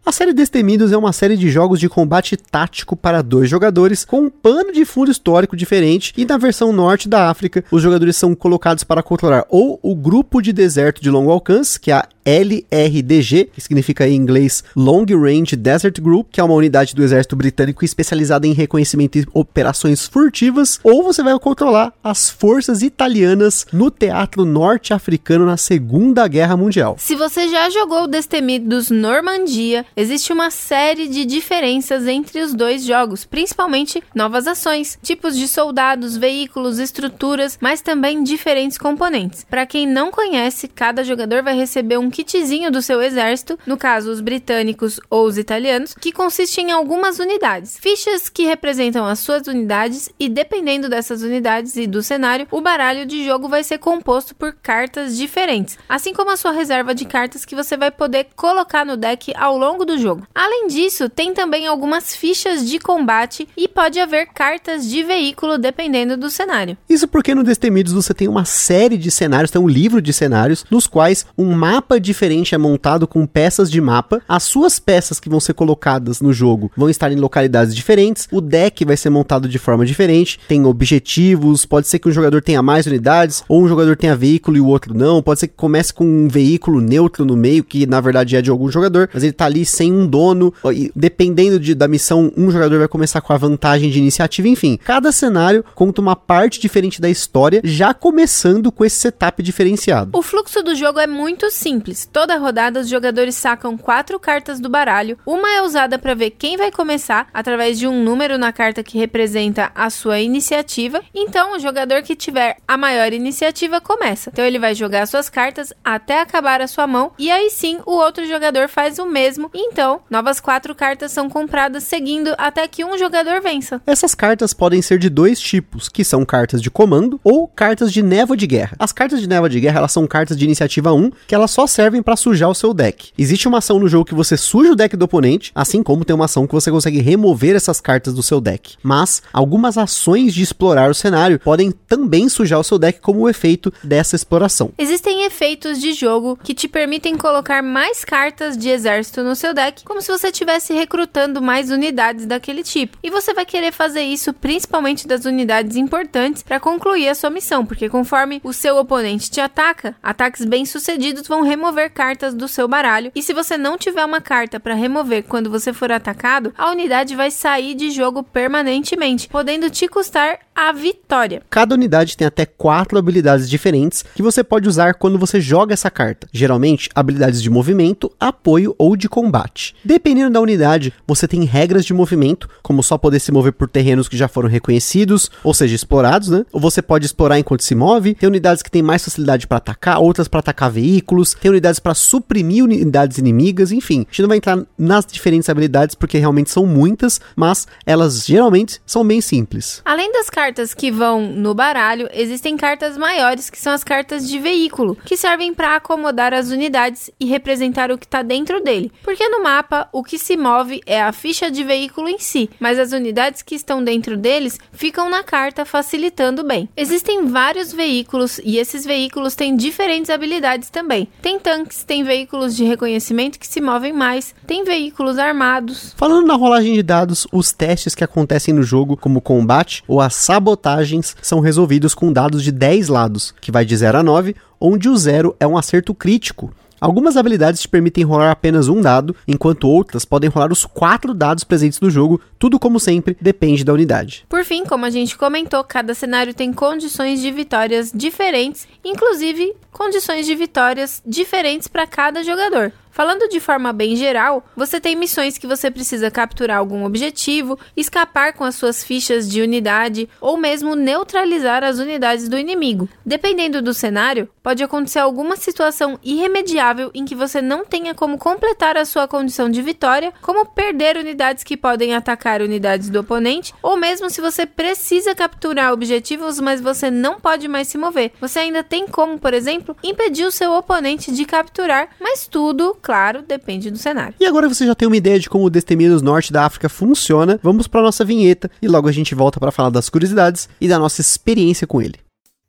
A 0.08 0.12
série 0.12 0.32
Destemidos 0.32 0.90
é 0.90 0.96
uma 0.96 1.12
série 1.12 1.36
de 1.36 1.50
jogos 1.50 1.78
de 1.78 1.86
combate 1.86 2.34
tático 2.34 2.96
para 2.96 3.20
dois 3.20 3.50
jogadores, 3.50 4.06
com 4.06 4.22
um 4.22 4.30
pano 4.30 4.72
de 4.72 4.86
fundo 4.86 5.10
histórico 5.10 5.54
diferente, 5.54 6.14
e 6.16 6.24
na 6.24 6.38
versão 6.38 6.72
norte 6.72 7.06
da 7.06 7.28
África, 7.28 7.62
os 7.70 7.82
jogadores 7.82 8.16
são 8.16 8.34
colocados 8.34 8.82
para 8.82 9.02
controlar 9.02 9.44
ou 9.50 9.78
o 9.82 9.94
grupo 9.94 10.40
de 10.40 10.50
deserto 10.50 11.02
de 11.02 11.10
longo 11.10 11.30
alcance, 11.30 11.78
que 11.78 11.90
é 11.90 11.96
a 11.96 12.08
LRDG, 12.28 13.50
que 13.54 13.60
significa 13.60 14.06
em 14.06 14.14
inglês 14.14 14.62
Long 14.76 15.06
Range 15.08 15.56
Desert 15.56 15.98
Group, 15.98 16.28
que 16.30 16.40
é 16.40 16.44
uma 16.44 16.52
unidade 16.52 16.94
do 16.94 17.02
exército 17.02 17.34
britânico 17.34 17.82
especializada 17.82 18.46
em 18.46 18.52
reconhecimento 18.52 19.18
e 19.18 19.26
operações 19.32 20.06
furtivas, 20.06 20.78
ou 20.84 21.02
você 21.02 21.22
vai 21.22 21.38
controlar 21.38 21.94
as 22.04 22.28
forças 22.28 22.82
italianas 22.82 23.66
no 23.72 23.90
teatro 23.90 24.44
norte-africano 24.44 25.46
na 25.46 25.56
Segunda 25.56 26.28
Guerra 26.28 26.54
Mundial. 26.54 26.96
Se 26.98 27.14
você 27.14 27.48
já 27.48 27.70
jogou 27.70 28.06
Destemidos 28.06 28.90
Normandia, 28.90 29.86
existe 29.96 30.30
uma 30.30 30.50
série 30.50 31.08
de 31.08 31.24
diferenças 31.24 32.06
entre 32.06 32.42
os 32.42 32.52
dois 32.52 32.84
jogos, 32.84 33.24
principalmente 33.24 34.02
novas 34.14 34.46
ações, 34.46 34.98
tipos 35.02 35.34
de 35.34 35.48
soldados, 35.48 36.16
veículos, 36.16 36.78
estruturas, 36.78 37.56
mas 37.58 37.80
também 37.80 38.22
diferentes 38.22 38.76
componentes. 38.76 39.46
Para 39.48 39.64
quem 39.64 39.86
não 39.86 40.10
conhece, 40.10 40.68
cada 40.68 41.02
jogador 41.02 41.42
vai 41.42 41.56
receber 41.56 41.96
um 41.96 42.10
kitzinho 42.24 42.70
do 42.70 42.82
seu 42.82 43.00
exército, 43.00 43.58
no 43.66 43.76
caso 43.76 44.10
os 44.10 44.20
britânicos 44.20 45.00
ou 45.08 45.26
os 45.26 45.38
italianos, 45.38 45.94
que 45.94 46.12
consiste 46.12 46.60
em 46.60 46.70
algumas 46.70 47.18
unidades. 47.18 47.78
Fichas 47.80 48.28
que 48.28 48.44
representam 48.44 49.06
as 49.06 49.20
suas 49.20 49.46
unidades 49.46 50.08
e 50.18 50.28
dependendo 50.28 50.88
dessas 50.88 51.22
unidades 51.22 51.76
e 51.76 51.86
do 51.86 52.02
cenário, 52.02 52.46
o 52.50 52.60
baralho 52.60 53.06
de 53.06 53.24
jogo 53.24 53.48
vai 53.48 53.62
ser 53.62 53.78
composto 53.78 54.34
por 54.34 54.52
cartas 54.52 55.16
diferentes, 55.16 55.78
assim 55.88 56.12
como 56.12 56.30
a 56.30 56.36
sua 56.36 56.52
reserva 56.52 56.94
de 56.94 57.04
cartas 57.04 57.44
que 57.44 57.54
você 57.54 57.76
vai 57.76 57.90
poder 57.90 58.28
colocar 58.34 58.84
no 58.84 58.96
deck 58.96 59.32
ao 59.36 59.56
longo 59.56 59.84
do 59.84 59.98
jogo. 59.98 60.26
Além 60.34 60.66
disso, 60.66 61.08
tem 61.08 61.32
também 61.32 61.66
algumas 61.66 62.16
fichas 62.16 62.68
de 62.68 62.78
combate 62.78 63.48
e 63.56 63.68
pode 63.68 64.00
haver 64.00 64.28
cartas 64.28 64.88
de 64.88 65.02
veículo 65.02 65.58
dependendo 65.58 66.16
do 66.16 66.30
cenário. 66.30 66.76
Isso 66.88 67.06
porque 67.06 67.34
no 67.34 67.44
Destemidos 67.44 67.92
você 67.92 68.12
tem 68.12 68.28
uma 68.28 68.44
série 68.44 68.96
de 68.96 69.10
cenários, 69.10 69.50
tem 69.50 69.60
um 69.60 69.68
livro 69.68 70.02
de 70.02 70.12
cenários, 70.12 70.64
nos 70.70 70.86
quais 70.86 71.26
um 71.36 71.52
mapa 71.52 71.97
diferente 72.00 72.54
é 72.54 72.58
montado 72.58 73.06
com 73.06 73.26
peças 73.26 73.70
de 73.70 73.80
mapa. 73.80 74.22
As 74.28 74.42
suas 74.42 74.78
peças 74.78 75.20
que 75.20 75.28
vão 75.28 75.40
ser 75.40 75.54
colocadas 75.54 76.20
no 76.20 76.32
jogo 76.32 76.70
vão 76.76 76.88
estar 76.88 77.10
em 77.12 77.16
localidades 77.16 77.74
diferentes. 77.74 78.28
O 78.30 78.40
deck 78.40 78.84
vai 78.84 78.96
ser 78.96 79.10
montado 79.10 79.48
de 79.48 79.58
forma 79.58 79.84
diferente. 79.84 80.38
Tem 80.48 80.64
objetivos. 80.64 81.64
Pode 81.64 81.86
ser 81.88 81.98
que 81.98 82.08
um 82.08 82.12
jogador 82.12 82.42
tenha 82.42 82.62
mais 82.62 82.86
unidades, 82.86 83.42
ou 83.48 83.62
um 83.62 83.68
jogador 83.68 83.96
tenha 83.96 84.16
veículo 84.16 84.56
e 84.56 84.60
o 84.60 84.66
outro 84.66 84.94
não. 84.94 85.22
Pode 85.22 85.40
ser 85.40 85.48
que 85.48 85.54
comece 85.54 85.92
com 85.92 86.04
um 86.04 86.28
veículo 86.28 86.80
neutro 86.80 87.24
no 87.24 87.36
meio, 87.36 87.64
que 87.64 87.86
na 87.86 88.00
verdade 88.00 88.36
é 88.36 88.42
de 88.42 88.50
algum 88.50 88.70
jogador, 88.70 89.08
mas 89.12 89.22
ele 89.22 89.32
tá 89.32 89.46
ali 89.46 89.64
sem 89.64 89.92
um 89.92 90.06
dono. 90.06 90.52
E 90.72 90.90
dependendo 90.94 91.58
de, 91.58 91.74
da 91.74 91.88
missão, 91.88 92.32
um 92.36 92.50
jogador 92.50 92.78
vai 92.78 92.88
começar 92.88 93.20
com 93.20 93.32
a 93.32 93.36
vantagem 93.36 93.90
de 93.90 93.98
iniciativa. 93.98 94.48
Enfim, 94.48 94.78
cada 94.84 95.12
cenário 95.12 95.64
conta 95.74 96.00
uma 96.00 96.16
parte 96.16 96.60
diferente 96.60 97.00
da 97.00 97.08
história, 97.08 97.60
já 97.64 97.94
começando 97.94 98.70
com 98.70 98.84
esse 98.84 98.96
setup 98.96 99.42
diferenciado. 99.42 100.10
O 100.12 100.22
fluxo 100.22 100.62
do 100.62 100.74
jogo 100.74 100.98
é 100.98 101.06
muito 101.06 101.50
simples. 101.50 101.87
Toda 102.12 102.36
rodada, 102.36 102.80
os 102.80 102.88
jogadores 102.88 103.34
sacam 103.34 103.76
quatro 103.76 104.18
cartas 104.18 104.60
do 104.60 104.68
baralho. 104.68 105.18
Uma 105.26 105.50
é 105.50 105.62
usada 105.62 105.98
para 105.98 106.14
ver 106.14 106.30
quem 106.30 106.56
vai 106.56 106.70
começar, 106.70 107.28
através 107.32 107.78
de 107.78 107.86
um 107.86 108.02
número 108.02 108.38
na 108.38 108.52
carta 108.52 108.82
que 108.82 108.98
representa 108.98 109.70
a 109.74 109.90
sua 109.90 110.20
iniciativa. 110.20 111.00
Então, 111.14 111.56
o 111.56 111.58
jogador 111.58 112.02
que 112.02 112.16
tiver 112.16 112.56
a 112.66 112.76
maior 112.76 113.12
iniciativa 113.12 113.80
começa. 113.80 114.30
Então, 114.32 114.44
ele 114.44 114.58
vai 114.58 114.74
jogar 114.74 115.06
suas 115.06 115.28
cartas 115.28 115.72
até 115.84 116.20
acabar 116.20 116.60
a 116.60 116.66
sua 116.66 116.86
mão. 116.86 117.12
E 117.18 117.30
aí 117.30 117.50
sim, 117.50 117.78
o 117.86 117.92
outro 117.92 118.26
jogador 118.26 118.68
faz 118.68 118.98
o 118.98 119.06
mesmo. 119.06 119.50
Então, 119.54 120.00
novas 120.10 120.40
quatro 120.40 120.74
cartas 120.74 121.12
são 121.12 121.28
compradas 121.28 121.84
seguindo 121.84 122.34
até 122.38 122.66
que 122.68 122.84
um 122.84 122.98
jogador 122.98 123.40
vença. 123.40 123.80
Essas 123.86 124.14
cartas 124.14 124.52
podem 124.52 124.82
ser 124.82 124.98
de 124.98 125.08
dois 125.08 125.40
tipos, 125.40 125.88
que 125.88 126.04
são 126.04 126.24
cartas 126.24 126.60
de 126.60 126.70
comando 126.70 127.20
ou 127.24 127.46
cartas 127.48 127.92
de 127.92 128.02
névoa 128.02 128.36
de 128.36 128.46
guerra. 128.46 128.76
As 128.78 128.92
cartas 128.92 129.20
de 129.20 129.28
névoa 129.28 129.48
de 129.48 129.60
guerra, 129.60 129.78
elas 129.78 129.92
são 129.92 130.06
cartas 130.06 130.36
de 130.36 130.44
iniciativa 130.44 130.92
1, 130.92 131.10
que 131.26 131.34
elas 131.34 131.50
só 131.50 131.66
servem 131.78 132.02
para 132.02 132.16
sujar 132.16 132.50
o 132.50 132.56
seu 132.56 132.74
deck. 132.74 133.12
Existe 133.16 133.46
uma 133.46 133.58
ação 133.58 133.78
no 133.78 133.86
jogo 133.86 134.04
que 134.04 134.14
você 134.14 134.36
suja 134.36 134.72
o 134.72 134.74
deck 134.74 134.96
do 134.96 135.04
oponente, 135.04 135.52
assim 135.54 135.80
como 135.80 136.04
tem 136.04 136.12
uma 136.12 136.24
ação 136.24 136.44
que 136.44 136.52
você 136.52 136.72
consegue 136.72 137.00
remover 137.00 137.54
essas 137.54 137.80
cartas 137.80 138.12
do 138.12 138.20
seu 138.20 138.40
deck. 138.40 138.74
Mas 138.82 139.22
algumas 139.32 139.78
ações 139.78 140.34
de 140.34 140.42
explorar 140.42 140.90
o 140.90 140.94
cenário 140.94 141.38
podem 141.38 141.70
também 141.70 142.28
sujar 142.28 142.58
o 142.58 142.64
seu 142.64 142.80
deck 142.80 143.00
como 143.00 143.20
o 143.20 143.28
efeito 143.28 143.72
dessa 143.84 144.16
exploração. 144.16 144.72
Existem 144.76 145.22
efeitos 145.22 145.80
de 145.80 145.92
jogo 145.92 146.36
que 146.42 146.52
te 146.52 146.66
permitem 146.66 147.16
colocar 147.16 147.62
mais 147.62 148.04
cartas 148.04 148.58
de 148.58 148.68
exército 148.68 149.22
no 149.22 149.36
seu 149.36 149.54
deck, 149.54 149.84
como 149.84 150.02
se 150.02 150.10
você 150.10 150.30
estivesse 150.30 150.72
recrutando 150.72 151.40
mais 151.40 151.70
unidades 151.70 152.26
daquele 152.26 152.64
tipo. 152.64 152.98
E 153.04 153.08
você 153.08 153.32
vai 153.32 153.46
querer 153.46 153.70
fazer 153.70 154.02
isso 154.02 154.32
principalmente 154.32 155.06
das 155.06 155.24
unidades 155.26 155.76
importantes 155.76 156.42
para 156.42 156.58
concluir 156.58 157.08
a 157.08 157.14
sua 157.14 157.30
missão, 157.30 157.64
porque 157.64 157.88
conforme 157.88 158.40
o 158.42 158.52
seu 158.52 158.76
oponente 158.78 159.30
te 159.30 159.40
ataca, 159.40 159.94
ataques 160.02 160.44
bem-sucedidos 160.44 161.28
vão 161.28 161.42
remover 161.42 161.67
cartas 161.90 162.34
do 162.34 162.48
seu 162.48 162.66
baralho. 162.66 163.12
E 163.14 163.22
se 163.22 163.34
você 163.34 163.58
não 163.58 163.76
tiver 163.76 164.04
uma 164.04 164.20
carta 164.20 164.58
para 164.58 164.74
remover 164.74 165.24
quando 165.24 165.50
você 165.50 165.72
for 165.72 165.92
atacado, 165.92 166.52
a 166.56 166.70
unidade 166.70 167.14
vai 167.14 167.30
sair 167.30 167.74
de 167.74 167.90
jogo 167.90 168.22
permanentemente, 168.22 169.28
podendo 169.28 169.68
te 169.68 169.86
custar 169.86 170.38
a 170.54 170.72
vitória. 170.72 171.42
Cada 171.48 171.74
unidade 171.74 172.16
tem 172.16 172.26
até 172.26 172.44
quatro 172.44 172.98
habilidades 172.98 173.48
diferentes 173.48 174.04
que 174.14 174.22
você 174.22 174.42
pode 174.42 174.68
usar 174.68 174.94
quando 174.94 175.18
você 175.18 175.40
joga 175.40 175.74
essa 175.74 175.90
carta. 175.90 176.26
Geralmente, 176.32 176.88
habilidades 176.94 177.40
de 177.40 177.48
movimento, 177.48 178.10
apoio 178.18 178.74
ou 178.76 178.96
de 178.96 179.08
combate. 179.08 179.76
Dependendo 179.84 180.30
da 180.30 180.40
unidade, 180.40 180.92
você 181.06 181.28
tem 181.28 181.44
regras 181.44 181.84
de 181.84 181.94
movimento, 181.94 182.48
como 182.62 182.82
só 182.82 182.98
poder 182.98 183.20
se 183.20 183.30
mover 183.30 183.52
por 183.52 183.68
terrenos 183.68 184.08
que 184.08 184.16
já 184.16 184.26
foram 184.26 184.48
reconhecidos, 184.48 185.30
ou 185.44 185.54
seja, 185.54 185.76
explorados, 185.76 186.28
né? 186.28 186.44
Ou 186.52 186.60
você 186.60 186.82
pode 186.82 187.06
explorar 187.06 187.38
enquanto 187.38 187.62
se 187.62 187.74
move. 187.74 188.14
Tem 188.14 188.28
unidades 188.28 188.62
que 188.62 188.70
têm 188.70 188.82
mais 188.82 189.04
facilidade 189.04 189.46
para 189.46 189.58
atacar, 189.58 190.00
outras 190.00 190.26
para 190.26 190.40
atacar 190.40 190.70
veículos, 190.70 191.34
tem 191.34 191.50
unidades 191.58 191.80
para 191.80 191.94
suprimir 191.94 192.64
unidades 192.64 193.18
inimigas, 193.18 193.72
enfim. 193.72 194.06
A 194.08 194.10
gente 194.10 194.22
não 194.22 194.28
vai 194.28 194.38
entrar 194.38 194.58
nas 194.76 195.04
diferentes 195.04 195.48
habilidades 195.48 195.94
porque 195.94 196.18
realmente 196.18 196.50
são 196.50 196.64
muitas, 196.66 197.20
mas 197.36 197.66
elas 197.84 198.24
geralmente 198.26 198.80
são 198.86 199.06
bem 199.06 199.20
simples. 199.20 199.82
Além 199.84 200.12
das 200.12 200.30
cartas 200.30 200.72
que 200.72 200.90
vão 200.90 201.20
no 201.20 201.54
baralho, 201.54 202.08
existem 202.12 202.56
cartas 202.56 202.96
maiores 202.96 203.50
que 203.50 203.58
são 203.58 203.72
as 203.72 203.84
cartas 203.84 204.28
de 204.28 204.38
veículo, 204.38 204.96
que 205.04 205.16
servem 205.16 205.52
para 205.52 205.76
acomodar 205.76 206.32
as 206.32 206.50
unidades 206.50 207.10
e 207.18 207.26
representar 207.26 207.90
o 207.90 207.98
que 207.98 208.06
está 208.06 208.22
dentro 208.22 208.62
dele. 208.62 208.92
Porque 209.02 209.28
no 209.28 209.42
mapa, 209.42 209.88
o 209.92 210.02
que 210.02 210.18
se 210.18 210.36
move 210.36 210.80
é 210.86 211.02
a 211.02 211.12
ficha 211.12 211.50
de 211.50 211.64
veículo 211.64 212.08
em 212.08 212.18
si, 212.18 212.48
mas 212.60 212.78
as 212.78 212.92
unidades 212.92 213.42
que 213.42 213.54
estão 213.54 213.82
dentro 213.82 214.16
deles 214.16 214.58
ficam 214.72 215.10
na 215.10 215.22
carta, 215.22 215.64
facilitando 215.64 216.44
bem. 216.44 216.68
Existem 216.76 217.26
vários 217.26 217.72
veículos 217.72 218.40
e 218.44 218.58
esses 218.58 218.84
veículos 218.84 219.34
têm 219.34 219.56
diferentes 219.56 220.10
habilidades 220.10 220.70
também. 220.70 221.08
Tem 221.20 221.38
tanques, 221.48 221.82
tem 221.82 222.04
veículos 222.04 222.54
de 222.54 222.62
reconhecimento 222.62 223.38
que 223.38 223.46
se 223.46 223.58
movem 223.58 223.90
mais, 223.90 224.34
tem 224.46 224.64
veículos 224.64 225.16
armados. 225.16 225.94
Falando 225.96 226.26
na 226.26 226.34
rolagem 226.34 226.74
de 226.74 226.82
dados, 226.82 227.26
os 227.32 227.52
testes 227.52 227.94
que 227.94 228.04
acontecem 228.04 228.52
no 228.52 228.62
jogo, 228.62 228.98
como 228.98 229.22
combate 229.22 229.82
ou 229.88 229.98
as 229.98 230.14
sabotagens, 230.14 231.16
são 231.22 231.40
resolvidos 231.40 231.94
com 231.94 232.12
dados 232.12 232.44
de 232.44 232.52
10 232.52 232.88
lados, 232.88 233.34
que 233.40 233.50
vai 233.50 233.64
de 233.64 233.74
0 233.74 233.96
a 233.96 234.02
9, 234.02 234.36
onde 234.60 234.90
o 234.90 234.96
0 234.96 235.34
é 235.40 235.46
um 235.46 235.56
acerto 235.56 235.94
crítico. 235.94 236.52
Algumas 236.80 237.16
habilidades 237.16 237.60
te 237.60 237.68
permitem 237.68 238.04
rolar 238.04 238.30
apenas 238.30 238.68
um 238.68 238.80
dado, 238.80 239.14
enquanto 239.26 239.68
outras 239.68 240.04
podem 240.04 240.30
rolar 240.30 240.52
os 240.52 240.64
quatro 240.64 241.12
dados 241.12 241.44
presentes 241.44 241.80
no 241.80 241.90
jogo, 241.90 242.20
tudo 242.38 242.58
como 242.58 242.78
sempre 242.78 243.16
depende 243.20 243.64
da 243.64 243.72
unidade. 243.72 244.24
Por 244.28 244.44
fim, 244.44 244.64
como 244.64 244.84
a 244.84 244.90
gente 244.90 245.18
comentou, 245.18 245.62
cada 245.64 245.94
cenário 245.94 246.32
tem 246.32 246.52
condições 246.52 247.20
de 247.20 247.30
vitórias 247.30 247.90
diferentes, 247.92 248.68
inclusive 248.84 249.54
condições 249.72 250.26
de 250.26 250.34
vitórias 250.34 251.02
diferentes 251.04 251.68
para 251.68 251.86
cada 251.86 252.22
jogador. 252.22 252.72
Falando 252.98 253.28
de 253.28 253.38
forma 253.38 253.72
bem 253.72 253.94
geral, 253.94 254.44
você 254.56 254.80
tem 254.80 254.96
missões 254.96 255.38
que 255.38 255.46
você 255.46 255.70
precisa 255.70 256.10
capturar 256.10 256.58
algum 256.58 256.84
objetivo, 256.84 257.56
escapar 257.76 258.32
com 258.32 258.42
as 258.42 258.56
suas 258.56 258.82
fichas 258.82 259.30
de 259.30 259.40
unidade 259.40 260.08
ou 260.20 260.36
mesmo 260.36 260.74
neutralizar 260.74 261.62
as 261.62 261.78
unidades 261.78 262.28
do 262.28 262.36
inimigo. 262.36 262.88
Dependendo 263.06 263.62
do 263.62 263.72
cenário, 263.72 264.28
pode 264.42 264.64
acontecer 264.64 264.98
alguma 264.98 265.36
situação 265.36 265.96
irremediável 266.02 266.90
em 266.92 267.04
que 267.04 267.14
você 267.14 267.40
não 267.40 267.64
tenha 267.64 267.94
como 267.94 268.18
completar 268.18 268.76
a 268.76 268.84
sua 268.84 269.06
condição 269.06 269.48
de 269.48 269.62
vitória, 269.62 270.12
como 270.20 270.46
perder 270.46 270.96
unidades 270.96 271.44
que 271.44 271.56
podem 271.56 271.94
atacar 271.94 272.42
unidades 272.42 272.90
do 272.90 272.98
oponente, 272.98 273.54
ou 273.62 273.76
mesmo 273.76 274.10
se 274.10 274.20
você 274.20 274.44
precisa 274.44 275.14
capturar 275.14 275.72
objetivos, 275.72 276.40
mas 276.40 276.60
você 276.60 276.90
não 276.90 277.20
pode 277.20 277.46
mais 277.46 277.68
se 277.68 277.78
mover. 277.78 278.10
Você 278.20 278.40
ainda 278.40 278.64
tem 278.64 278.88
como, 278.88 279.20
por 279.20 279.32
exemplo, 279.34 279.76
impedir 279.84 280.24
o 280.24 280.32
seu 280.32 280.52
oponente 280.52 281.12
de 281.12 281.24
capturar, 281.24 281.90
mas 282.00 282.26
tudo, 282.26 282.76
claro, 282.88 283.22
depende 283.22 283.70
do 283.70 283.76
cenário. 283.76 284.14
E 284.18 284.24
agora 284.24 284.48
você 284.48 284.64
já 284.64 284.74
tem 284.74 284.88
uma 284.88 284.96
ideia 284.96 285.20
de 285.20 285.28
como 285.28 285.44
o 285.44 285.50
Destemidos 285.50 286.00
Norte 286.00 286.32
da 286.32 286.46
África 286.46 286.70
funciona, 286.70 287.38
vamos 287.42 287.68
para 287.68 287.82
nossa 287.82 288.02
vinheta 288.02 288.50
e 288.62 288.66
logo 288.66 288.88
a 288.88 288.92
gente 288.92 289.14
volta 289.14 289.38
para 289.38 289.52
falar 289.52 289.68
das 289.68 289.90
curiosidades 289.90 290.48
e 290.58 290.66
da 290.66 290.78
nossa 290.78 291.02
experiência 291.02 291.66
com 291.66 291.82
ele. 291.82 291.96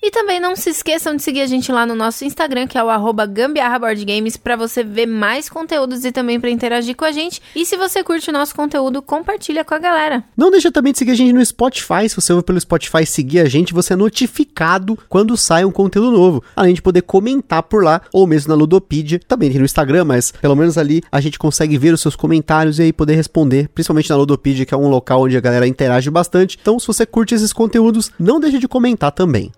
E 0.03 0.11
também 0.11 0.39
não 0.39 0.55
se 0.55 0.71
esqueçam 0.71 1.17
de 1.17 1.23
seguir 1.23 1.41
a 1.41 1.47
gente 1.47 1.73
lá 1.73 1.85
no 1.85 1.95
nosso 1.95 2.25
Instagram, 2.25 2.67
que 2.67 2.79
é 2.79 2.85
o 2.85 2.89
arroba 2.89 3.27
gambiarraboardgames, 3.27 4.37
para 4.37 4.57
você 4.57 4.85
ver 4.85 5.07
mais 5.07 5.49
conteúdos 5.49 6.05
e 6.05 6.13
também 6.13 6.39
para 6.39 6.51
interagir 6.51 6.95
com 6.95 7.05
a 7.05 7.13
gente. 7.13 7.43
E 7.55 7.67
se 7.67 7.77
você 7.77 8.05
curte 8.05 8.31
o 8.31 8.33
nosso 8.33 8.55
conteúdo, 8.55 9.03
compartilha 9.03 9.65
com 9.65 9.75
a 9.75 9.79
galera. 9.79 10.25
Não 10.37 10.51
deixa 10.51 10.71
também 10.71 10.93
de 10.93 10.99
seguir 10.99 11.13
a 11.13 11.15
gente 11.15 11.33
no 11.33 11.45
Spotify. 11.45 12.09
Se 12.09 12.17
você 12.17 12.33
ouve 12.33 12.45
pelo 12.45 12.61
Spotify 12.61 13.05
seguir 13.05 13.41
a 13.41 13.47
gente, 13.47 13.75
você 13.75 13.93
é 13.93 13.97
notificado 13.97 14.99
quando 15.09 15.37
sai 15.37 15.65
um 15.65 15.73
conteúdo 15.73 16.13
novo. 16.13 16.43
Além 16.55 16.75
de 16.75 16.83
poder 16.83 17.03
comentar 17.03 17.63
por 17.65 17.83
lá, 17.83 18.01
ou 18.13 18.27
mesmo 18.27 18.51
na 18.51 18.55
Ludopedia. 18.55 19.21
Também 19.27 19.51
tem 19.51 19.59
no 19.59 19.65
Instagram, 19.65 20.05
mas 20.05 20.31
pelo 20.31 20.55
menos 20.55 20.79
ali 20.79 21.03
a 21.11 21.21
gente 21.21 21.39
consegue 21.39 21.77
ver 21.77 21.93
os 21.93 22.01
seus 22.01 22.15
comentários 22.15 22.79
e 22.79 22.83
aí 22.83 22.93
poder 22.93 23.15
responder, 23.15 23.69
principalmente 23.69 24.11
na 24.11 24.17
Ludopedia, 24.17 24.65
que 24.65 24.75
é 24.75 24.77
um 24.77 24.89
local 24.89 25.23
onde 25.23 25.37
a 25.37 25.41
galera 25.41 25.67
interage 25.67 26.11
bastante. 26.11 26.59
Então, 26.61 26.79
se 26.79 26.87
você 26.87 27.05
curte 27.05 27.35
esses 27.35 27.53
conteúdos, 27.53 28.11
não 28.19 28.39
deixe 28.39 28.59
de 28.59 28.69
comentar 28.69 29.13
também. 29.13 29.51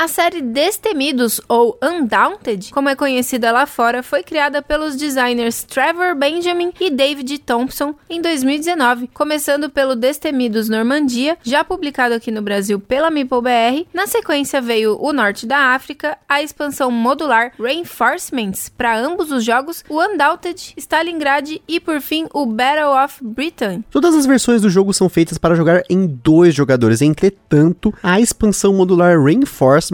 A 0.00 0.06
série 0.06 0.40
Destemidos, 0.40 1.40
ou 1.48 1.76
Undaunted, 1.82 2.70
como 2.70 2.88
é 2.88 2.94
conhecida 2.94 3.50
lá 3.50 3.66
fora, 3.66 4.00
foi 4.00 4.22
criada 4.22 4.62
pelos 4.62 4.94
designers 4.94 5.64
Trevor 5.64 6.14
Benjamin 6.14 6.72
e 6.78 6.88
David 6.88 7.36
Thompson 7.40 7.96
em 8.08 8.22
2019, 8.22 9.10
começando 9.12 9.68
pelo 9.68 9.96
Destemidos 9.96 10.68
Normandia, 10.68 11.36
já 11.42 11.64
publicado 11.64 12.14
aqui 12.14 12.30
no 12.30 12.40
Brasil 12.40 12.78
pela 12.78 13.10
MeepleBR. 13.10 13.88
Na 13.92 14.06
sequência 14.06 14.60
veio 14.60 14.96
o 15.00 15.12
Norte 15.12 15.44
da 15.48 15.74
África, 15.74 16.16
a 16.28 16.40
expansão 16.40 16.92
modular 16.92 17.50
Reinforcements 17.58 18.68
para 18.68 18.96
ambos 18.96 19.32
os 19.32 19.42
jogos, 19.42 19.82
o 19.88 20.00
Undaunted, 20.00 20.74
Stalingrad 20.76 21.56
e, 21.66 21.80
por 21.80 22.00
fim, 22.00 22.28
o 22.32 22.46
Battle 22.46 22.94
of 23.04 23.16
Britain. 23.20 23.82
Todas 23.90 24.14
as 24.14 24.26
versões 24.26 24.62
do 24.62 24.70
jogo 24.70 24.94
são 24.94 25.08
feitas 25.08 25.38
para 25.38 25.56
jogar 25.56 25.82
em 25.90 26.06
dois 26.06 26.54
jogadores, 26.54 27.02
entretanto, 27.02 27.92
a 28.00 28.20
expansão 28.20 28.72
modular 28.72 29.20
Reinforcements 29.20 29.87